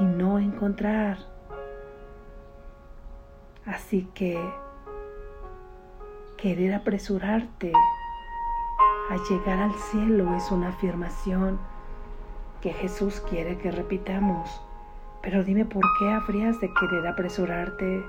y 0.00 0.04
no 0.04 0.38
encontrar. 0.38 1.18
Así 3.66 4.08
que 4.14 4.38
querer 6.44 6.74
apresurarte 6.74 7.72
a 9.08 9.16
llegar 9.30 9.60
al 9.60 9.72
cielo 9.72 10.34
es 10.36 10.52
una 10.52 10.68
afirmación 10.68 11.58
que 12.60 12.70
Jesús 12.74 13.22
quiere 13.30 13.56
que 13.56 13.70
repitamos. 13.70 14.60
Pero 15.22 15.42
dime 15.42 15.64
por 15.64 15.82
qué 15.98 16.12
habrías 16.12 16.60
de 16.60 16.70
querer 16.78 17.06
apresurarte. 17.06 18.04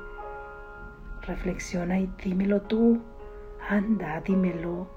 Reflexiona 1.22 1.98
y 1.98 2.14
dímelo 2.22 2.64
tú. 2.64 3.00
Anda, 3.70 4.20
dímelo. 4.20 4.90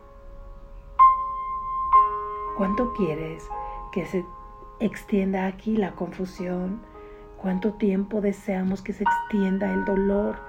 ¿Cuánto 2.57 2.92
quieres 2.95 3.49
que 3.92 4.04
se 4.04 4.25
extienda 4.80 5.47
aquí 5.47 5.76
la 5.76 5.92
confusión? 5.92 6.80
¿Cuánto 7.37 7.75
tiempo 7.75 8.21
deseamos 8.21 8.83
que 8.83 8.92
se 8.92 9.04
extienda 9.04 9.73
el 9.73 9.85
dolor, 9.85 10.47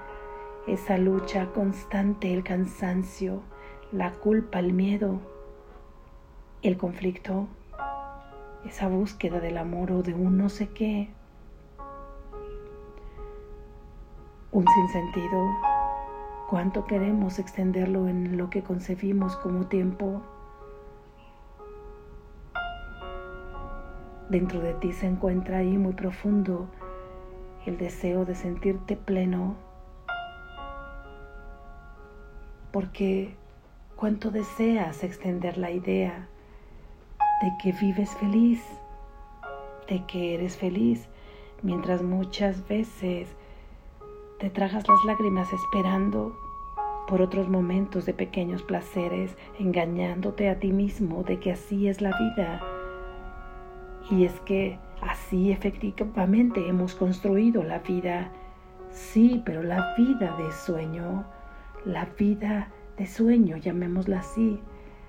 esa 0.74 0.98
lucha 0.98 1.48
constante, 1.54 2.34
el 2.34 2.44
cansancio, 2.44 3.42
la 3.92 4.14
culpa, 4.14 4.60
el 4.60 4.74
miedo, 4.74 5.20
el 6.62 6.78
conflicto, 6.78 7.48
esa 8.66 8.88
búsqueda 8.88 9.40
del 9.40 9.58
amor 9.58 9.92
o 9.92 10.04
de 10.04 10.14
un 10.14 10.38
no 10.38 10.50
sé 10.50 10.70
qué? 10.70 11.10
Un 14.52 14.66
sinsentido. 14.68 15.48
¿Cuánto 16.50 16.86
queremos 16.86 17.40
extenderlo 17.40 18.08
en 18.08 18.38
lo 18.38 18.50
que 18.50 18.64
concebimos 18.64 19.38
como 19.38 19.68
tiempo? 19.68 20.22
Dentro 24.30 24.60
de 24.60 24.74
ti 24.76 24.94
se 24.94 25.08
encuentra 25.08 25.58
ahí 25.58 25.78
muy 25.78 25.94
profundo 25.94 26.68
el 27.66 27.78
deseo 27.78 28.26
de 28.26 28.36
sentirte 28.36 28.96
pleno. 28.96 29.69
Porque 32.72 33.36
cuánto 33.96 34.32
deseas 34.32 35.04
extender 35.04 35.58
la 35.58 35.72
idea 35.72 36.28
de 37.42 37.52
que 37.62 37.72
vives 37.72 38.12
feliz, 38.16 38.64
de 39.88 40.06
que 40.06 40.36
eres 40.36 40.58
feliz, 40.58 41.08
mientras 41.62 42.02
muchas 42.02 42.68
veces 42.68 43.36
te 44.40 44.50
tragas 44.50 44.88
las 44.88 45.04
lágrimas 45.06 45.52
esperando 45.52 46.38
por 47.08 47.22
otros 47.22 47.50
momentos 47.50 48.06
de 48.06 48.14
pequeños 48.14 48.62
placeres, 48.62 49.36
engañándote 49.58 50.50
a 50.50 50.60
ti 50.60 50.72
mismo 50.72 51.24
de 51.24 51.40
que 51.40 51.52
así 51.52 51.88
es 51.88 52.02
la 52.02 52.12
vida 52.18 52.62
y 54.10 54.26
es 54.26 54.40
que 54.42 54.80
así 55.02 55.52
efectivamente 55.52 56.68
hemos 56.68 56.96
construido 56.96 57.64
la 57.64 57.80
vida. 57.80 58.32
Sí, 58.92 59.42
pero 59.46 59.62
la 59.62 59.94
vida 59.96 60.36
de 60.38 60.52
sueño, 60.52 61.26
la 61.86 62.06
vida 62.18 62.72
de 62.98 63.08
sueño, 63.08 63.58
llamémosla 63.58 64.20
así, 64.20 64.60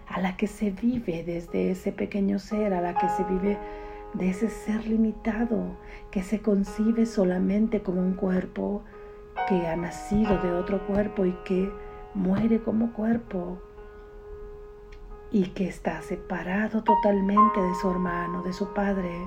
a 0.07 0.21
la 0.21 0.37
que 0.37 0.47
se 0.47 0.71
vive 0.71 1.23
desde 1.25 1.71
ese 1.71 1.93
pequeño 1.93 2.39
ser, 2.39 2.75
a 2.75 2.81
la 2.81 2.95
que 2.95 3.09
se 3.11 3.25
vive 3.25 3.59
de 4.15 4.31
ese 4.31 4.49
ser 4.49 4.87
limitado, 4.87 5.77
que 6.11 6.23
se 6.23 6.41
concibe 6.41 7.07
solamente 7.07 7.83
como 7.83 8.01
un 8.01 8.15
cuerpo 8.15 8.83
que 9.49 9.67
ha 9.67 9.77
nacido 9.77 10.39
de 10.39 10.53
otro 10.53 10.87
cuerpo 10.87 11.27
y 11.27 11.33
que 11.45 11.73
muere 12.15 12.61
como 12.61 12.93
cuerpo 12.93 13.59
y 15.31 15.45
que 15.51 15.69
está 15.69 16.03
separado 16.03 16.83
totalmente 16.83 17.61
de 17.61 17.75
su 17.81 17.91
hermano, 17.91 18.43
de 18.43 18.53
su 18.53 18.73
padre, 18.75 19.27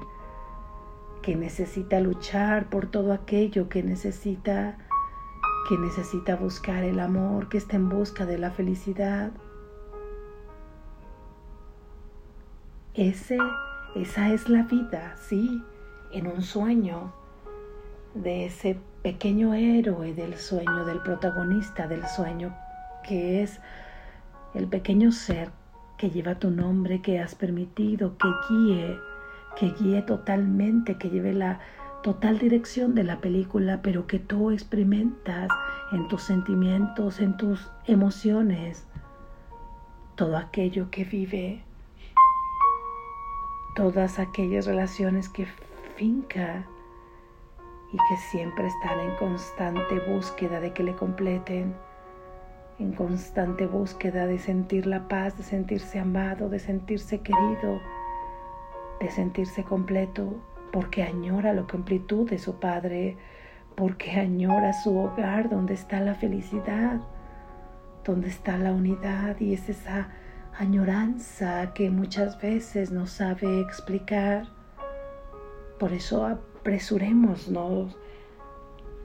que 1.21 1.35
necesita 1.35 2.01
luchar 2.01 2.69
por 2.69 2.87
todo 2.87 3.13
aquello 3.13 3.69
que 3.69 3.83
necesita, 3.83 4.77
que 5.67 5.77
necesita 5.77 6.35
buscar 6.35 6.83
el 6.83 6.99
amor, 6.99 7.49
que 7.49 7.57
está 7.57 7.75
en 7.75 7.89
busca 7.89 8.25
de 8.25 8.37
la 8.37 8.51
felicidad. 8.51 9.31
Ese, 12.93 13.37
esa 13.95 14.33
es 14.33 14.49
la 14.49 14.63
vida, 14.63 15.15
sí, 15.17 15.63
en 16.11 16.27
un 16.27 16.41
sueño 16.41 17.13
de 18.13 18.45
ese 18.45 18.79
pequeño 19.01 19.53
héroe 19.53 20.13
del 20.13 20.37
sueño, 20.37 20.85
del 20.85 20.99
protagonista 20.99 21.87
del 21.87 22.05
sueño, 22.07 22.55
que 23.03 23.41
es 23.41 23.59
el 24.53 24.67
pequeño 24.67 25.11
ser 25.11 25.49
que 25.97 26.09
lleva 26.09 26.35
tu 26.35 26.51
nombre, 26.51 27.01
que 27.01 27.19
has 27.19 27.35
permitido 27.35 28.17
que 28.17 28.27
guíe, 28.49 28.99
que 29.55 29.71
guíe 29.71 30.01
totalmente, 30.03 30.97
que 30.97 31.09
lleve 31.09 31.33
la 31.33 31.59
total 32.03 32.37
dirección 32.37 32.93
de 32.93 33.03
la 33.03 33.19
película, 33.21 33.81
pero 33.81 34.05
que 34.05 34.19
tú 34.19 34.51
experimentas 34.51 35.49
en 35.91 36.07
tus 36.09 36.21
sentimientos, 36.21 37.19
en 37.19 37.35
tus 37.37 37.71
emociones, 37.87 38.85
todo 40.15 40.37
aquello 40.37 40.91
que 40.91 41.05
vive, 41.05 41.63
todas 43.75 44.19
aquellas 44.19 44.67
relaciones 44.67 45.29
que 45.29 45.47
finca 45.95 46.67
y 47.91 47.97
que 47.97 48.17
siempre 48.29 48.67
están 48.67 48.99
en 48.99 49.15
constante 49.15 49.99
búsqueda 50.11 50.59
de 50.59 50.73
que 50.73 50.83
le 50.83 50.95
completen 50.95 51.73
en 52.79 52.91
constante 52.93 53.65
búsqueda 53.65 54.25
de 54.25 54.39
sentir 54.39 54.87
la 54.87 55.07
paz, 55.07 55.37
de 55.37 55.43
sentirse 55.43 55.99
amado, 55.99 56.49
de 56.49 56.59
sentirse 56.59 57.19
querido, 57.19 57.79
de 58.99 59.09
sentirse 59.09 59.63
completo, 59.63 60.35
porque 60.73 61.03
añora 61.03 61.53
la 61.53 61.61
completud 61.67 62.27
de 62.27 62.39
su 62.39 62.59
Padre, 62.59 63.15
porque 63.75 64.11
añora 64.11 64.73
su 64.73 64.97
hogar 64.97 65.47
donde 65.47 65.75
está 65.75 65.99
la 65.99 66.15
felicidad, 66.15 66.99
donde 68.03 68.29
está 68.29 68.57
la 68.57 68.71
unidad 68.71 69.39
y 69.39 69.53
es 69.53 69.69
esa 69.69 70.09
añoranza 70.57 71.73
que 71.75 71.91
muchas 71.91 72.41
veces 72.41 72.91
no 72.91 73.05
sabe 73.05 73.61
explicar. 73.61 74.47
Por 75.77 75.93
eso 75.93 76.25
apresurémonos 76.25 77.95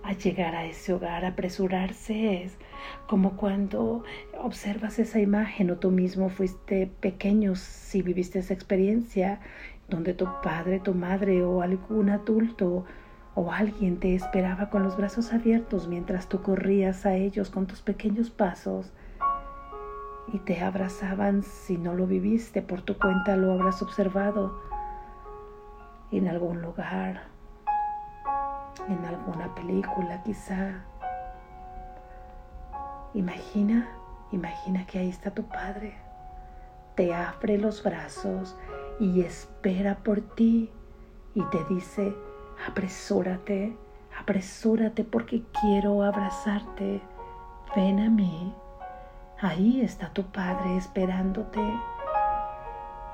a 0.04 0.12
llegar 0.14 0.54
a 0.54 0.64
ese 0.64 0.94
hogar. 0.94 1.26
Apresurarse 1.26 2.44
es 2.44 2.56
como 3.06 3.36
cuando 3.36 4.04
observas 4.40 4.98
esa 4.98 5.20
imagen 5.20 5.70
o 5.70 5.76
tú 5.76 5.90
mismo 5.90 6.30
fuiste 6.30 6.90
pequeño 7.00 7.56
si 7.56 8.00
viviste 8.00 8.38
esa 8.38 8.54
experiencia 8.54 9.40
donde 9.88 10.14
tu 10.14 10.26
padre, 10.42 10.80
tu 10.80 10.94
madre 10.94 11.44
o 11.44 11.62
algún 11.62 12.10
adulto 12.10 12.84
o 13.34 13.52
alguien 13.52 13.98
te 13.98 14.14
esperaba 14.14 14.70
con 14.70 14.82
los 14.82 14.96
brazos 14.96 15.32
abiertos 15.32 15.88
mientras 15.88 16.28
tú 16.28 16.42
corrías 16.42 17.06
a 17.06 17.14
ellos 17.14 17.50
con 17.50 17.66
tus 17.66 17.82
pequeños 17.82 18.30
pasos 18.30 18.92
y 20.32 20.38
te 20.40 20.60
abrazaban 20.60 21.42
si 21.42 21.78
no 21.78 21.94
lo 21.94 22.06
viviste 22.06 22.62
por 22.62 22.82
tu 22.82 22.98
cuenta 22.98 23.36
lo 23.36 23.52
habrás 23.52 23.80
observado 23.82 24.60
en 26.10 26.28
algún 26.28 26.60
lugar 26.60 27.38
en 28.88 29.04
alguna 29.04 29.54
película 29.54 30.22
quizá. 30.22 30.84
Imagina, 33.14 33.88
imagina 34.32 34.86
que 34.86 34.98
ahí 34.98 35.08
está 35.08 35.30
tu 35.30 35.44
padre. 35.44 35.94
Te 36.94 37.14
abre 37.14 37.58
los 37.58 37.82
brazos 37.82 38.56
y 39.00 39.20
espera 39.20 39.98
por 40.02 40.20
ti 40.20 40.70
y 41.34 41.42
te 41.44 41.64
dice, 41.68 42.14
apresúrate, 42.66 43.76
apresúrate 44.18 45.04
porque 45.04 45.42
quiero 45.60 46.02
abrazarte, 46.02 47.00
ven 47.76 48.00
a 48.00 48.10
mí. 48.10 48.52
Ahí 49.40 49.82
está 49.82 50.12
tu 50.12 50.24
Padre 50.24 50.76
esperándote. 50.76 51.60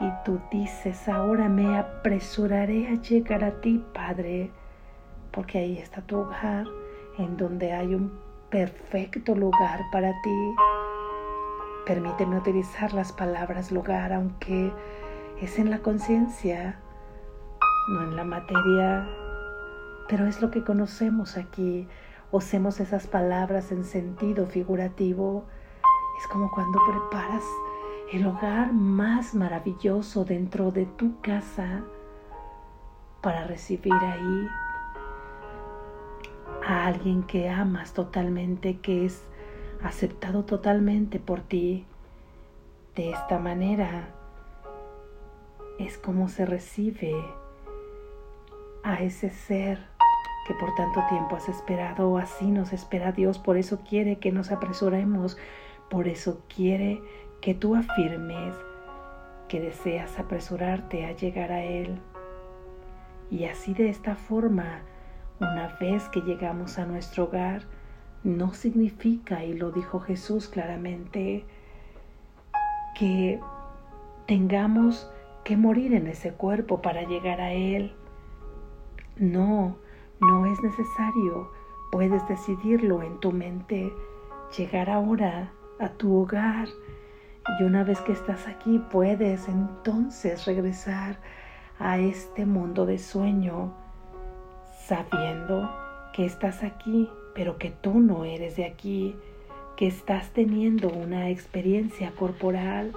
Y 0.00 0.10
tú 0.24 0.40
dices, 0.50 1.08
ahora 1.08 1.48
me 1.48 1.78
apresuraré 1.78 2.88
a 2.88 3.00
llegar 3.00 3.44
a 3.44 3.60
ti, 3.60 3.84
Padre, 3.92 4.50
porque 5.30 5.58
ahí 5.58 5.78
está 5.78 6.00
tu 6.00 6.18
hogar, 6.18 6.66
en 7.18 7.36
donde 7.36 7.72
hay 7.72 7.94
un 7.94 8.10
perfecto 8.50 9.34
lugar 9.34 9.80
para 9.92 10.10
ti. 10.22 10.54
Permíteme 11.86 12.38
utilizar 12.38 12.92
las 12.94 13.12
palabras 13.12 13.70
lugar, 13.70 14.12
aunque 14.12 14.72
es 15.40 15.58
en 15.58 15.70
la 15.70 15.80
conciencia, 15.80 16.78
no 17.88 18.02
en 18.02 18.16
la 18.16 18.24
materia, 18.24 19.08
pero 20.08 20.26
es 20.26 20.40
lo 20.40 20.50
que 20.50 20.64
conocemos 20.64 21.36
aquí. 21.36 21.88
Usemos 22.30 22.80
esas 22.80 23.06
palabras 23.06 23.72
en 23.72 23.84
sentido 23.84 24.46
figurativo. 24.46 25.44
Es 26.18 26.26
como 26.28 26.50
cuando 26.50 26.78
preparas 26.88 27.42
el 28.12 28.26
hogar 28.26 28.72
más 28.72 29.34
maravilloso 29.34 30.24
dentro 30.24 30.70
de 30.70 30.86
tu 30.86 31.20
casa 31.20 31.82
para 33.20 33.44
recibir 33.44 33.94
ahí 33.94 34.48
a 36.66 36.86
alguien 36.86 37.22
que 37.24 37.48
amas 37.48 37.92
totalmente, 37.92 38.78
que 38.78 39.06
es 39.06 39.26
aceptado 39.82 40.44
totalmente 40.44 41.18
por 41.18 41.40
ti. 41.40 41.86
De 42.94 43.10
esta 43.10 43.38
manera 43.38 44.13
es 45.78 45.98
como 45.98 46.28
se 46.28 46.46
recibe 46.46 47.14
a 48.82 49.02
ese 49.02 49.30
ser 49.30 49.78
que 50.46 50.54
por 50.54 50.74
tanto 50.74 51.02
tiempo 51.08 51.36
has 51.36 51.48
esperado, 51.48 52.18
así 52.18 52.50
nos 52.50 52.72
espera 52.72 53.12
Dios, 53.12 53.38
por 53.38 53.56
eso 53.56 53.80
quiere 53.88 54.18
que 54.18 54.30
nos 54.30 54.50
apresuremos, 54.50 55.38
por 55.88 56.06
eso 56.06 56.42
quiere 56.54 57.02
que 57.40 57.54
tú 57.54 57.74
afirmes 57.74 58.54
que 59.48 59.60
deseas 59.60 60.18
apresurarte 60.18 61.06
a 61.06 61.12
llegar 61.12 61.50
a 61.52 61.62
Él. 61.62 61.98
Y 63.30 63.46
así 63.46 63.74
de 63.74 63.88
esta 63.88 64.16
forma, 64.16 64.82
una 65.40 65.76
vez 65.80 66.08
que 66.10 66.20
llegamos 66.20 66.78
a 66.78 66.84
nuestro 66.84 67.24
hogar, 67.24 67.62
no 68.22 68.54
significa, 68.54 69.44
y 69.44 69.54
lo 69.54 69.70
dijo 69.70 70.00
Jesús 70.00 70.48
claramente, 70.48 71.44
que 72.98 73.40
tengamos 74.26 75.10
que 75.44 75.56
morir 75.56 75.94
en 75.94 76.06
ese 76.06 76.32
cuerpo 76.32 76.80
para 76.80 77.02
llegar 77.02 77.40
a 77.40 77.52
Él. 77.52 77.92
No, 79.16 79.76
no 80.20 80.46
es 80.46 80.60
necesario. 80.62 81.50
Puedes 81.92 82.26
decidirlo 82.28 83.02
en 83.02 83.20
tu 83.20 83.30
mente. 83.30 83.92
Llegar 84.56 84.90
ahora 84.90 85.52
a 85.78 85.90
tu 85.90 86.16
hogar. 86.16 86.68
Y 87.60 87.62
una 87.62 87.84
vez 87.84 88.00
que 88.00 88.12
estás 88.12 88.48
aquí, 88.48 88.82
puedes 88.90 89.46
entonces 89.48 90.46
regresar 90.46 91.18
a 91.78 91.98
este 91.98 92.46
mundo 92.46 92.86
de 92.86 92.98
sueño, 92.98 93.74
sabiendo 94.86 95.70
que 96.14 96.24
estás 96.24 96.62
aquí, 96.62 97.10
pero 97.34 97.58
que 97.58 97.70
tú 97.70 98.00
no 98.00 98.24
eres 98.24 98.56
de 98.56 98.64
aquí, 98.64 99.14
que 99.76 99.86
estás 99.86 100.30
teniendo 100.30 100.88
una 100.88 101.28
experiencia 101.28 102.12
corporal. 102.12 102.92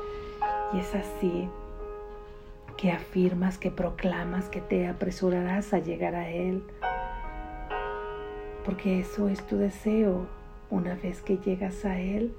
Y 0.73 0.79
es 0.79 0.95
así 0.95 1.49
que 2.77 2.91
afirmas, 2.91 3.57
que 3.57 3.71
proclamas 3.71 4.49
que 4.49 4.61
te 4.61 4.87
apresurarás 4.87 5.73
a 5.73 5.79
llegar 5.79 6.15
a 6.15 6.29
Él. 6.29 6.63
Porque 8.63 8.99
eso 8.99 9.27
es 9.29 9.45
tu 9.45 9.57
deseo. 9.57 10.27
Una 10.69 10.95
vez 10.95 11.21
que 11.21 11.37
llegas 11.37 11.85
a 11.85 11.99
Él, 11.99 12.35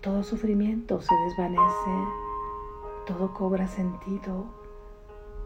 todo 0.00 0.22
sufrimiento 0.22 1.00
se 1.00 1.14
desvanece, 1.26 1.90
todo 3.06 3.34
cobra 3.34 3.66
sentido, 3.66 4.46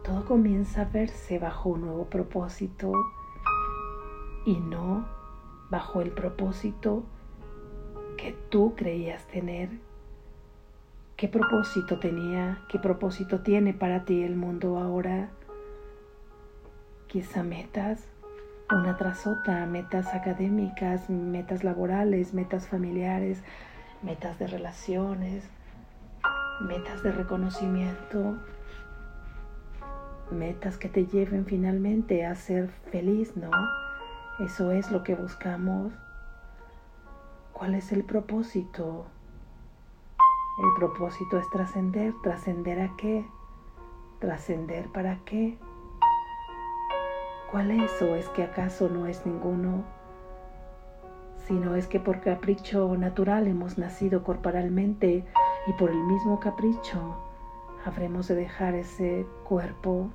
todo 0.03 0.25
comienza 0.25 0.81
a 0.81 0.85
verse 0.85 1.39
bajo 1.39 1.69
un 1.69 1.81
nuevo 1.81 2.05
propósito 2.05 2.93
y 4.45 4.57
no 4.59 5.07
bajo 5.69 6.01
el 6.01 6.11
propósito 6.11 7.03
que 8.15 8.31
tú 8.49 8.73
creías 8.75 9.27
tener 9.27 9.69
¿Qué 11.17 11.27
propósito 11.27 11.97
tenía? 11.97 12.59
¿Qué 12.69 12.77
propósito 12.77 13.39
tiene 13.39 13.73
para 13.73 14.05
ti 14.05 14.21
el 14.21 14.35
mundo 14.35 14.77
ahora? 14.77 15.31
Quizá 17.07 17.41
metas, 17.41 18.07
una 18.69 18.97
tras 18.97 19.25
otra, 19.25 19.65
metas 19.65 20.13
académicas, 20.13 21.09
metas 21.09 21.63
laborales, 21.63 22.35
metas 22.35 22.67
familiares, 22.67 23.41
metas 24.03 24.37
de 24.37 24.45
relaciones, 24.45 25.49
metas 26.61 27.01
de 27.01 27.11
reconocimiento, 27.11 28.37
metas 30.29 30.77
que 30.77 30.87
te 30.87 31.07
lleven 31.07 31.47
finalmente 31.47 32.27
a 32.27 32.35
ser 32.35 32.69
feliz, 32.91 33.35
¿no? 33.35 33.49
Eso 34.37 34.71
es 34.71 34.91
lo 34.91 35.01
que 35.01 35.15
buscamos. 35.15 35.93
¿Cuál 37.53 37.73
es 37.73 37.91
el 37.91 38.03
propósito? 38.03 39.07
El 40.57 40.73
propósito 40.73 41.37
es 41.37 41.47
trascender. 41.51 42.15
¿Trascender 42.23 42.81
a 42.81 42.95
qué? 42.95 43.27
¿Trascender 44.19 44.91
para 44.91 45.19
qué? 45.23 45.57
¿Cuál 47.51 47.71
es 47.71 48.01
o 48.01 48.15
es 48.15 48.27
que 48.29 48.43
acaso 48.43 48.89
no 48.89 49.05
es 49.05 49.23
ninguno? 49.25 49.83
Sino 51.45 51.75
es 51.75 51.87
que 51.87 51.99
por 51.99 52.21
capricho 52.21 52.97
natural 52.97 53.47
hemos 53.47 53.77
nacido 53.77 54.23
corporalmente 54.23 55.23
y 55.67 55.73
por 55.73 55.91
el 55.91 56.03
mismo 56.03 56.39
capricho 56.39 57.15
habremos 57.85 58.27
de 58.27 58.35
dejar 58.35 58.73
ese 58.73 59.27
cuerpo. 59.43 60.09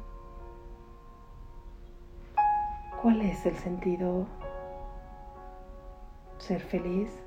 ¿Cuál 3.00 3.22
es 3.22 3.46
el 3.46 3.56
sentido? 3.56 4.26
¿Ser 6.38 6.60
feliz? 6.60 7.22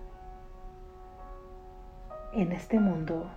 En 2.35 2.51
este 2.51 2.79
mundo, 2.81 3.31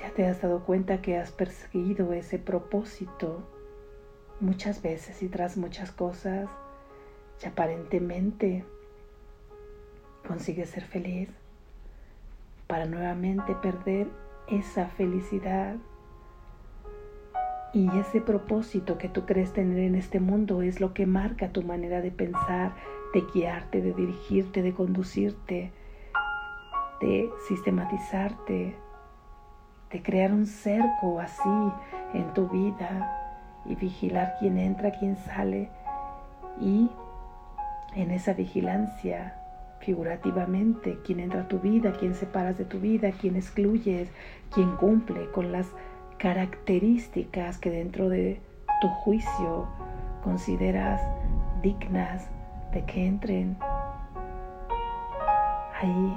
ya 0.00 0.10
te 0.10 0.26
has 0.26 0.42
dado 0.42 0.64
cuenta 0.64 1.00
que 1.00 1.16
has 1.16 1.30
perseguido 1.30 2.12
ese 2.12 2.40
propósito 2.40 3.46
muchas 4.40 4.82
veces 4.82 5.22
y 5.22 5.28
tras 5.28 5.56
muchas 5.56 5.92
cosas 5.92 6.50
y 7.40 7.46
aparentemente 7.46 8.64
consigues 10.26 10.70
ser 10.70 10.82
feliz 10.82 11.28
para 12.66 12.86
nuevamente 12.86 13.54
perder 13.54 14.08
esa 14.48 14.88
felicidad. 14.88 15.76
Y 17.72 17.88
ese 17.98 18.20
propósito 18.20 18.98
que 18.98 19.08
tú 19.08 19.26
crees 19.26 19.52
tener 19.52 19.78
en 19.78 19.94
este 19.94 20.18
mundo 20.18 20.60
es 20.62 20.80
lo 20.80 20.92
que 20.92 21.06
marca 21.06 21.52
tu 21.52 21.62
manera 21.62 22.00
de 22.00 22.10
pensar, 22.10 22.74
de 23.14 23.22
guiarte, 23.32 23.80
de 23.80 23.92
dirigirte, 23.92 24.60
de 24.60 24.74
conducirte, 24.74 25.72
de 27.02 27.30
sistematizarte, 27.48 28.76
de 29.90 30.02
crear 30.02 30.32
un 30.32 30.46
cerco 30.46 31.20
así 31.20 31.72
en 32.14 32.32
tu 32.32 32.48
vida 32.48 33.60
y 33.66 33.74
vigilar 33.74 34.36
quién 34.38 34.56
entra, 34.56 34.92
quién 34.92 35.16
sale 35.16 35.68
y 36.60 36.90
en 37.94 38.10
esa 38.10 38.32
vigilancia 38.32 39.36
figurativamente, 39.80 40.98
quién 41.04 41.18
entra 41.20 41.42
a 41.42 41.48
tu 41.48 41.58
vida, 41.58 41.92
quién 41.98 42.14
separas 42.14 42.56
de 42.56 42.64
tu 42.64 42.78
vida, 42.78 43.10
quién 43.20 43.36
excluyes, 43.36 44.08
quién 44.54 44.76
cumple 44.76 45.28
con 45.32 45.50
las 45.50 45.66
características 46.18 47.58
que 47.58 47.70
dentro 47.70 48.08
de 48.08 48.40
tu 48.80 48.88
juicio 48.88 49.66
consideras 50.22 51.02
dignas 51.62 52.28
de 52.72 52.84
que 52.84 53.06
entren. 53.06 53.56
Ahí 55.80 56.16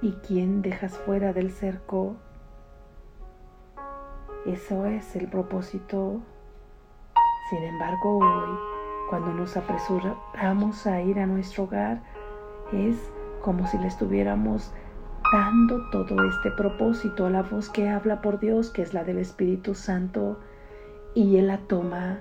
y 0.00 0.12
quién 0.26 0.62
dejas 0.62 0.96
fuera 0.98 1.32
del 1.32 1.50
cerco. 1.50 2.16
Eso 4.46 4.86
es 4.86 5.16
el 5.16 5.28
propósito. 5.28 6.20
Sin 7.50 7.62
embargo, 7.64 8.18
hoy, 8.18 8.58
cuando 9.10 9.32
nos 9.32 9.56
apresuramos 9.56 10.86
a 10.86 11.00
ir 11.00 11.18
a 11.18 11.26
nuestro 11.26 11.64
hogar, 11.64 12.02
es 12.72 12.96
como 13.42 13.66
si 13.66 13.78
le 13.78 13.88
estuviéramos 13.88 14.72
dando 15.32 15.90
todo 15.90 16.24
este 16.28 16.50
propósito 16.52 17.26
a 17.26 17.30
la 17.30 17.42
voz 17.42 17.68
que 17.68 17.88
habla 17.88 18.20
por 18.20 18.38
Dios, 18.38 18.70
que 18.70 18.82
es 18.82 18.94
la 18.94 19.04
del 19.04 19.18
Espíritu 19.18 19.74
Santo, 19.74 20.38
y 21.14 21.36
Él 21.36 21.48
la 21.48 21.58
toma, 21.58 22.20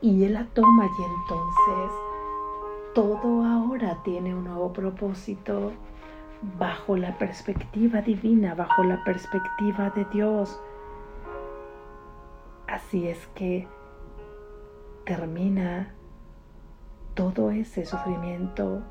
y 0.00 0.24
Él 0.24 0.34
la 0.34 0.46
toma, 0.46 0.86
y 0.86 1.02
entonces 1.02 1.96
todo 2.94 3.44
ahora 3.44 4.02
tiene 4.04 4.34
un 4.34 4.44
nuevo 4.44 4.72
propósito 4.72 5.72
bajo 6.58 6.96
la 6.96 7.16
perspectiva 7.18 8.02
divina, 8.02 8.54
bajo 8.54 8.84
la 8.84 9.02
perspectiva 9.04 9.90
de 9.90 10.04
Dios. 10.06 10.60
Así 12.66 13.08
es 13.08 13.26
que 13.28 13.66
termina 15.04 15.94
todo 17.14 17.50
ese 17.50 17.84
sufrimiento, 17.84 18.82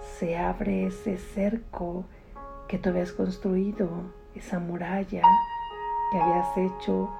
se 0.00 0.38
abre 0.38 0.86
ese 0.86 1.18
cerco 1.18 2.04
que 2.68 2.78
tú 2.78 2.90
habías 2.90 3.12
construido, 3.12 3.88
esa 4.34 4.58
muralla 4.58 5.22
que 6.10 6.18
habías 6.18 6.56
hecho 6.56 7.10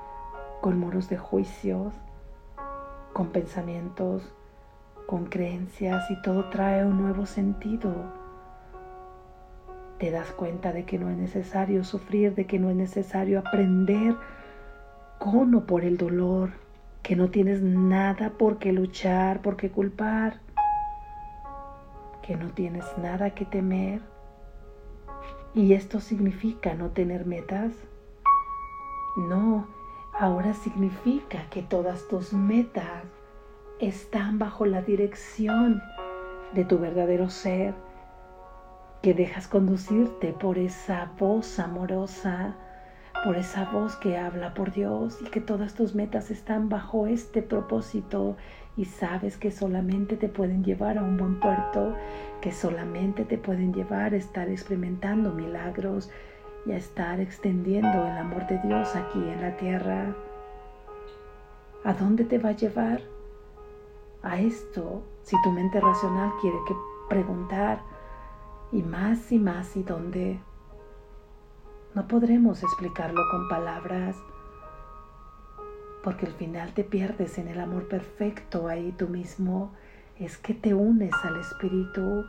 con 0.61 0.79
muros 0.79 1.09
de 1.09 1.19
juicios, 1.19 1.93
con 3.13 3.29
pensamientos, 3.29 4.33
con 5.07 5.27
creencias 5.27 6.11
y 6.11 6.21
todo 6.23 6.51
trae 6.51 6.85
un 6.85 7.01
nuevo 7.01 7.27
sentido. 7.27 8.18
Te 9.99 10.11
das 10.11 10.31
cuenta 10.33 10.73
de 10.73 10.85
que 10.85 10.99
no 10.99 11.11
es 11.11 11.17
necesario 11.17 11.83
sufrir, 11.83 12.35
de 12.35 12.47
que 12.47 12.59
no 12.59 12.71
es 12.71 12.77
necesario 12.77 13.41
aprender 13.41 14.15
con 15.19 15.55
o 15.55 15.67
por 15.67 15.85
el 15.85 15.97
dolor, 15.97 16.51
que 17.03 17.17
no 17.17 17.31
tienes 17.31 17.63
nada 17.63 18.31
por 18.31 18.59
qué 18.59 18.73
luchar, 18.73 19.43
por 19.43 19.57
qué 19.57 19.71
culpar, 19.71 20.41
que 22.23 22.37
no 22.37 22.51
tienes 22.51 22.85
nada 22.99 23.31
que 23.31 23.45
temer. 23.45 24.01
¿Y 25.55 25.73
esto 25.73 25.99
significa 25.99 26.75
no 26.75 26.91
tener 26.91 27.27
metas? 27.27 27.73
No, 29.17 29.67
ahora 30.17 30.55
significa 30.55 31.47
que 31.51 31.63
todas 31.63 32.07
tus 32.07 32.33
metas 32.33 33.03
están 33.81 34.39
bajo 34.39 34.67
la 34.67 34.83
dirección 34.83 35.83
de 36.53 36.65
tu 36.65 36.79
verdadero 36.79 37.31
ser, 37.31 37.75
que 39.03 39.15
dejas 39.15 39.47
conducirte 39.47 40.33
por 40.33 40.59
esa 40.59 41.13
voz 41.19 41.59
amorosa, 41.59 42.57
por 43.25 43.37
esa 43.37 43.65
voz 43.71 43.97
que 43.97 44.17
habla 44.17 44.55
por 44.55 44.73
Dios 44.73 45.19
y 45.25 45.31
que 45.31 45.41
todas 45.41 45.75
tus 45.75 45.95
metas 45.95 46.31
están 46.31 46.69
bajo 46.69 47.07
este 47.07 47.43
propósito 47.43 48.37
y 48.77 48.85
sabes 48.85 49.37
que 49.37 49.51
solamente 49.51 50.17
te 50.17 50.29
pueden 50.29 50.63
llevar 50.63 50.99
a 50.99 51.03
un 51.03 51.17
buen 51.17 51.41
puerto, 51.41 51.97
que 52.41 52.53
solamente 52.53 53.25
te 53.25 53.37
pueden 53.37 53.73
llevar 53.73 54.15
a 54.15 54.17
estar 54.17 54.49
experimentando 54.49 55.33
milagros 55.33 56.11
y 56.65 56.73
a 56.73 56.77
estar 56.77 57.19
extendiendo 57.19 58.07
el 58.07 58.19
amor 58.19 58.47
de 58.47 58.59
Dios 58.61 58.95
aquí 58.95 59.19
en 59.19 59.41
la 59.41 59.57
tierra. 59.57 60.15
¿A 61.85 61.93
dónde 61.93 62.25
te 62.25 62.39
va 62.39 62.51
a 62.51 62.57
llevar? 62.57 63.01
A 64.23 64.39
esto, 64.39 65.03
si 65.23 65.37
tu 65.43 65.51
mente 65.51 65.81
racional 65.81 66.31
quiere 66.41 66.59
que 66.67 66.75
preguntar 67.09 67.81
y 68.73 68.83
más 68.83 69.33
y 69.33 69.39
más 69.39 69.77
y 69.77 69.83
dónde. 69.83 70.41
No 71.95 72.07
podremos 72.07 72.63
explicarlo 72.63 73.23
con 73.31 73.49
palabras, 73.49 74.17
porque 76.03 76.27
al 76.27 76.33
final 76.33 76.73
te 76.75 76.85
pierdes 76.85 77.39
en 77.39 77.49
el 77.49 77.61
amor 77.61 77.89
perfecto 77.89 78.69
ahí 78.69 78.93
tú 78.93 79.09
mismo. 79.09 79.73
Es 80.19 80.37
que 80.37 80.55
te 80.55 80.75
unes 80.75 81.13
al 81.25 81.41
Espíritu, 81.41 82.25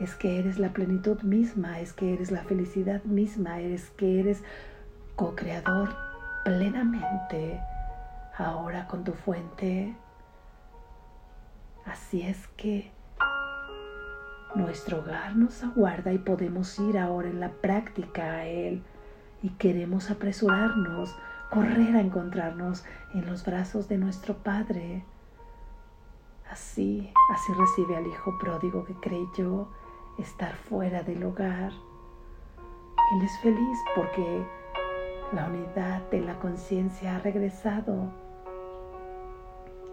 es 0.00 0.14
que 0.14 0.38
eres 0.38 0.58
la 0.58 0.72
plenitud 0.72 1.22
misma, 1.22 1.80
es 1.80 1.92
que 1.92 2.12
eres 2.14 2.30
la 2.30 2.42
felicidad 2.42 3.04
misma, 3.04 3.60
es 3.60 3.90
que 3.90 4.20
eres 4.20 4.42
co-creador 5.16 5.90
plenamente 6.44 7.60
ahora 8.36 8.86
con 8.86 9.04
tu 9.04 9.12
fuente. 9.12 9.96
Así 11.84 12.22
es 12.22 12.46
que 12.56 12.90
nuestro 14.54 14.98
hogar 14.98 15.36
nos 15.36 15.62
aguarda 15.62 16.12
y 16.12 16.18
podemos 16.18 16.78
ir 16.78 16.98
ahora 16.98 17.28
en 17.28 17.40
la 17.40 17.50
práctica 17.50 18.22
a 18.22 18.46
Él 18.46 18.82
y 19.42 19.50
queremos 19.50 20.10
apresurarnos, 20.10 21.14
correr 21.50 21.96
a 21.96 22.00
encontrarnos 22.00 22.84
en 23.14 23.26
los 23.26 23.44
brazos 23.44 23.88
de 23.88 23.98
nuestro 23.98 24.34
Padre. 24.34 25.04
Así, 26.50 27.12
así 27.30 27.52
recibe 27.52 27.96
al 27.96 28.06
Hijo 28.06 28.38
pródigo 28.38 28.84
que 28.84 28.94
creyó 28.94 29.68
estar 30.18 30.54
fuera 30.54 31.02
del 31.02 31.24
hogar. 31.24 31.72
Él 33.14 33.22
es 33.22 33.38
feliz 33.42 33.78
porque 33.94 34.46
la 35.32 35.46
unidad 35.46 36.08
de 36.10 36.20
la 36.20 36.38
conciencia 36.38 37.16
ha 37.16 37.18
regresado 37.18 38.12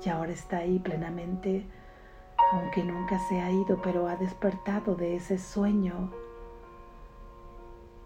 y 0.03 0.09
ahora 0.09 0.31
está 0.31 0.57
ahí 0.57 0.79
plenamente, 0.79 1.65
aunque 2.51 2.83
nunca 2.83 3.17
se 3.17 3.41
ha 3.41 3.49
ido, 3.49 3.81
pero 3.81 4.07
ha 4.07 4.15
despertado 4.17 4.95
de 4.95 5.15
ese 5.15 5.37
sueño 5.37 6.11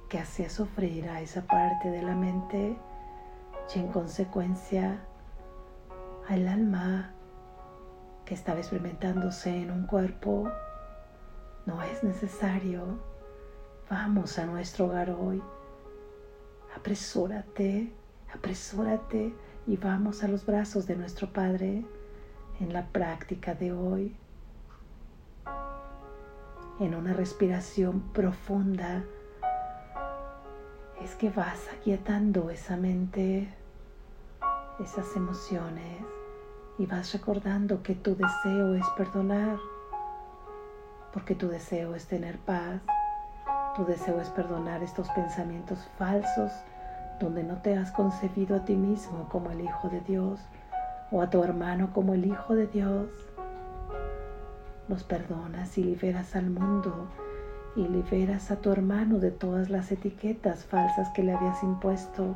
que 0.08 0.19
hacía 0.19 0.49
sufrir 0.49 1.10
a 1.10 1.21
esa 1.21 1.45
parte 1.47 1.89
de 1.89 2.03
la 2.03 2.15
mente 2.15 2.77
y 3.73 3.79
en 3.79 3.88
consecuencia 3.88 4.99
al 6.29 6.47
alma 6.47 7.12
que 8.23 8.36
estaba 8.36 8.60
experimentándose 8.60 9.49
en 9.49 9.71
un 9.71 9.88
cuerpo. 9.88 10.49
No 11.65 11.81
es 11.81 12.03
necesario. 12.03 12.99
Vamos 13.89 14.38
a 14.38 14.45
nuestro 14.45 14.86
hogar 14.86 15.10
hoy. 15.10 15.41
Apresúrate, 16.75 17.91
apresúrate 18.31 19.34
y 19.65 19.77
vamos 19.77 20.23
a 20.23 20.27
los 20.27 20.45
brazos 20.45 20.86
de 20.86 20.95
nuestro 20.95 21.34
Padre 21.34 21.84
en 22.60 22.73
la 22.73 22.86
práctica 22.88 23.55
de 23.55 23.73
hoy. 23.73 24.15
En 26.77 26.93
una 26.93 27.13
respiración 27.13 28.01
profunda 28.11 29.03
es 31.01 31.15
que 31.15 31.29
vas 31.29 31.69
aquietando 31.73 32.49
esa 32.49 32.75
mente, 32.75 33.47
esas 34.83 35.15
emociones 35.15 36.03
y 36.77 36.85
vas 36.85 37.13
recordando 37.13 37.81
que 37.81 37.95
tu 37.95 38.17
deseo 38.17 38.75
es 38.75 38.85
perdonar, 38.97 39.57
porque 41.13 41.33
tu 41.33 41.47
deseo 41.47 41.95
es 41.95 42.07
tener 42.07 42.39
paz, 42.39 42.81
tu 43.77 43.85
deseo 43.85 44.19
es 44.19 44.29
perdonar 44.29 44.83
estos 44.83 45.09
pensamientos 45.11 45.79
falsos 45.97 46.51
donde 47.21 47.43
no 47.43 47.61
te 47.61 47.77
has 47.77 47.93
concebido 47.93 48.57
a 48.57 48.65
ti 48.65 48.75
mismo 48.75 49.29
como 49.29 49.49
el 49.51 49.61
Hijo 49.61 49.88
de 49.88 50.01
Dios 50.01 50.41
o 51.09 51.21
a 51.21 51.29
tu 51.29 51.41
hermano 51.41 51.93
como 51.93 52.13
el 52.13 52.25
Hijo 52.25 52.53
de 52.53 52.67
Dios. 52.67 53.07
Los 54.88 55.04
perdonas 55.04 55.78
y 55.78 55.84
liberas 55.84 56.36
al 56.36 56.50
mundo 56.52 57.08
y 57.76 57.88
liberas 57.88 58.52
a 58.52 58.58
tu 58.58 58.71
hermano 58.71 59.17
de 59.19 59.32
todas 59.32 59.69
las 59.69 59.91
etiquetas 59.91 60.65
falsas 60.65 61.10
que 61.10 61.24
le 61.24 61.34
habías 61.34 61.63
impuesto 61.63 62.36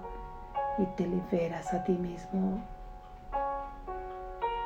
y 0.80 0.86
te 0.98 1.08
liberas 1.08 1.74
a 1.74 1.84
ti 1.84 1.94
mismo. 1.94 2.64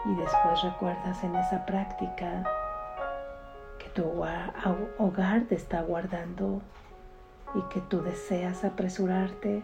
Y 0.05 0.15
después 0.15 0.63
recuerdas 0.63 1.23
en 1.23 1.35
esa 1.35 1.65
práctica 1.65 2.43
que 3.79 3.89
tu 3.89 4.05
hogar 4.97 5.43
te 5.49 5.55
está 5.55 5.81
guardando 5.81 6.61
y 7.55 7.61
que 7.73 7.81
tú 7.81 8.01
deseas 8.01 8.63
apresurarte 8.63 9.63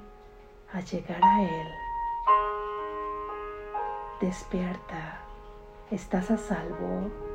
a 0.74 0.82
llegar 0.82 1.24
a 1.24 1.42
Él. 1.42 1.68
Despierta, 4.22 5.20
estás 5.90 6.30
a 6.30 6.38
salvo 6.38 7.29